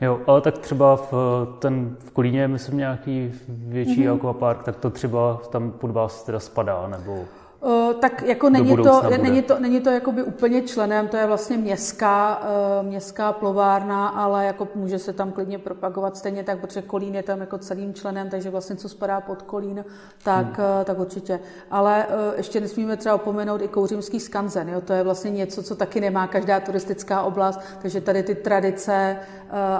[0.00, 1.12] Jo, ale tak třeba v,
[1.58, 4.14] ten, v Kolíně, myslím, nějaký větší mm-hmm.
[4.14, 7.24] aquapark, tak to třeba tam pod vás teda spadá, nebo...
[7.62, 11.56] Uh, tak jako není to, není to, není to jakoby úplně členem, to je vlastně
[11.56, 12.42] městská,
[12.80, 17.22] uh, městská plovárna, ale jako může se tam klidně propagovat stejně tak, protože Kolín je
[17.22, 19.84] tam jako celým členem, takže vlastně co spadá pod Kolín,
[20.22, 20.66] tak, hmm.
[20.78, 21.40] uh, tak určitě.
[21.70, 22.06] Ale
[22.36, 24.80] ještě nesmíme třeba opomenout i Kouřimský skanzen, jo?
[24.80, 29.16] to je vlastně něco, co taky nemá každá turistická oblast, takže tady ty tradice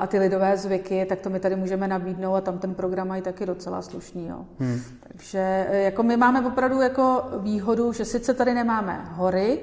[0.01, 3.23] a ty lidové zvyky, tak to my tady můžeme nabídnout a tam ten program mají
[3.23, 4.27] taky docela slušný.
[4.27, 4.45] Jo?
[4.59, 4.81] Hmm.
[5.13, 9.61] Takže jako my máme opravdu jako výhodu výhodu, že sice tady nemáme hory,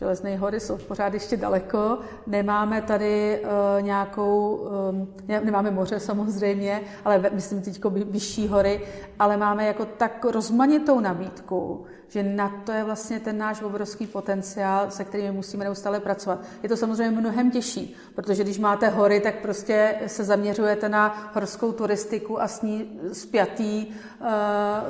[0.00, 4.56] Železné hory jsou pořád ještě daleko, nemáme tady uh, nějakou,
[4.90, 5.14] um,
[5.44, 8.80] nemáme moře samozřejmě, ale myslím teď vyšší hory,
[9.18, 14.90] ale máme jako tak rozmanitou nabídku, že na to je vlastně ten náš obrovský potenciál,
[14.90, 16.40] se kterými musíme neustále pracovat.
[16.62, 21.72] Je to samozřejmě mnohem těžší, protože když máte hory, tak prostě se zaměřujete na horskou
[21.72, 24.26] turistiku a s ní spjatý, eh,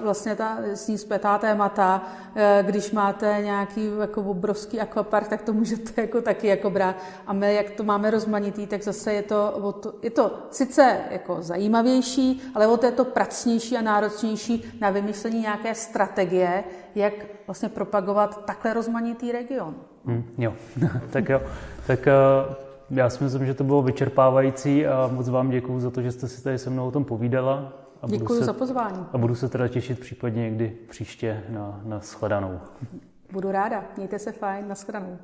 [0.00, 2.02] vlastně ta, s ní spjatá témata.
[2.34, 6.96] Eh, když máte nějaký jako obrovský akvapark, tak to můžete jako taky jako brát.
[7.26, 12.42] A my, jak to máme rozmanitý, tak zase je to, je to sice jako zajímavější,
[12.54, 16.64] ale o to je to pracnější a náročnější na vymyšlení nějaké strategie,
[16.94, 17.12] jak
[17.46, 19.74] vlastně propagovat takhle rozmanitý region.
[20.06, 20.54] Hmm, jo,
[21.10, 21.40] tak jo.
[21.86, 22.08] Tak
[22.48, 22.54] uh,
[22.90, 26.28] já si myslím, že to bylo vyčerpávající a moc vám děkuji za to, že jste
[26.28, 27.72] si tady se mnou o tom povídala.
[28.02, 29.06] A děkuji za pozvání.
[29.12, 32.60] A budu se teda těšit případně někdy příště na, na shledanou.
[33.32, 33.84] Budu ráda.
[33.96, 34.68] Mějte se fajn.
[34.68, 35.18] Na shledanou.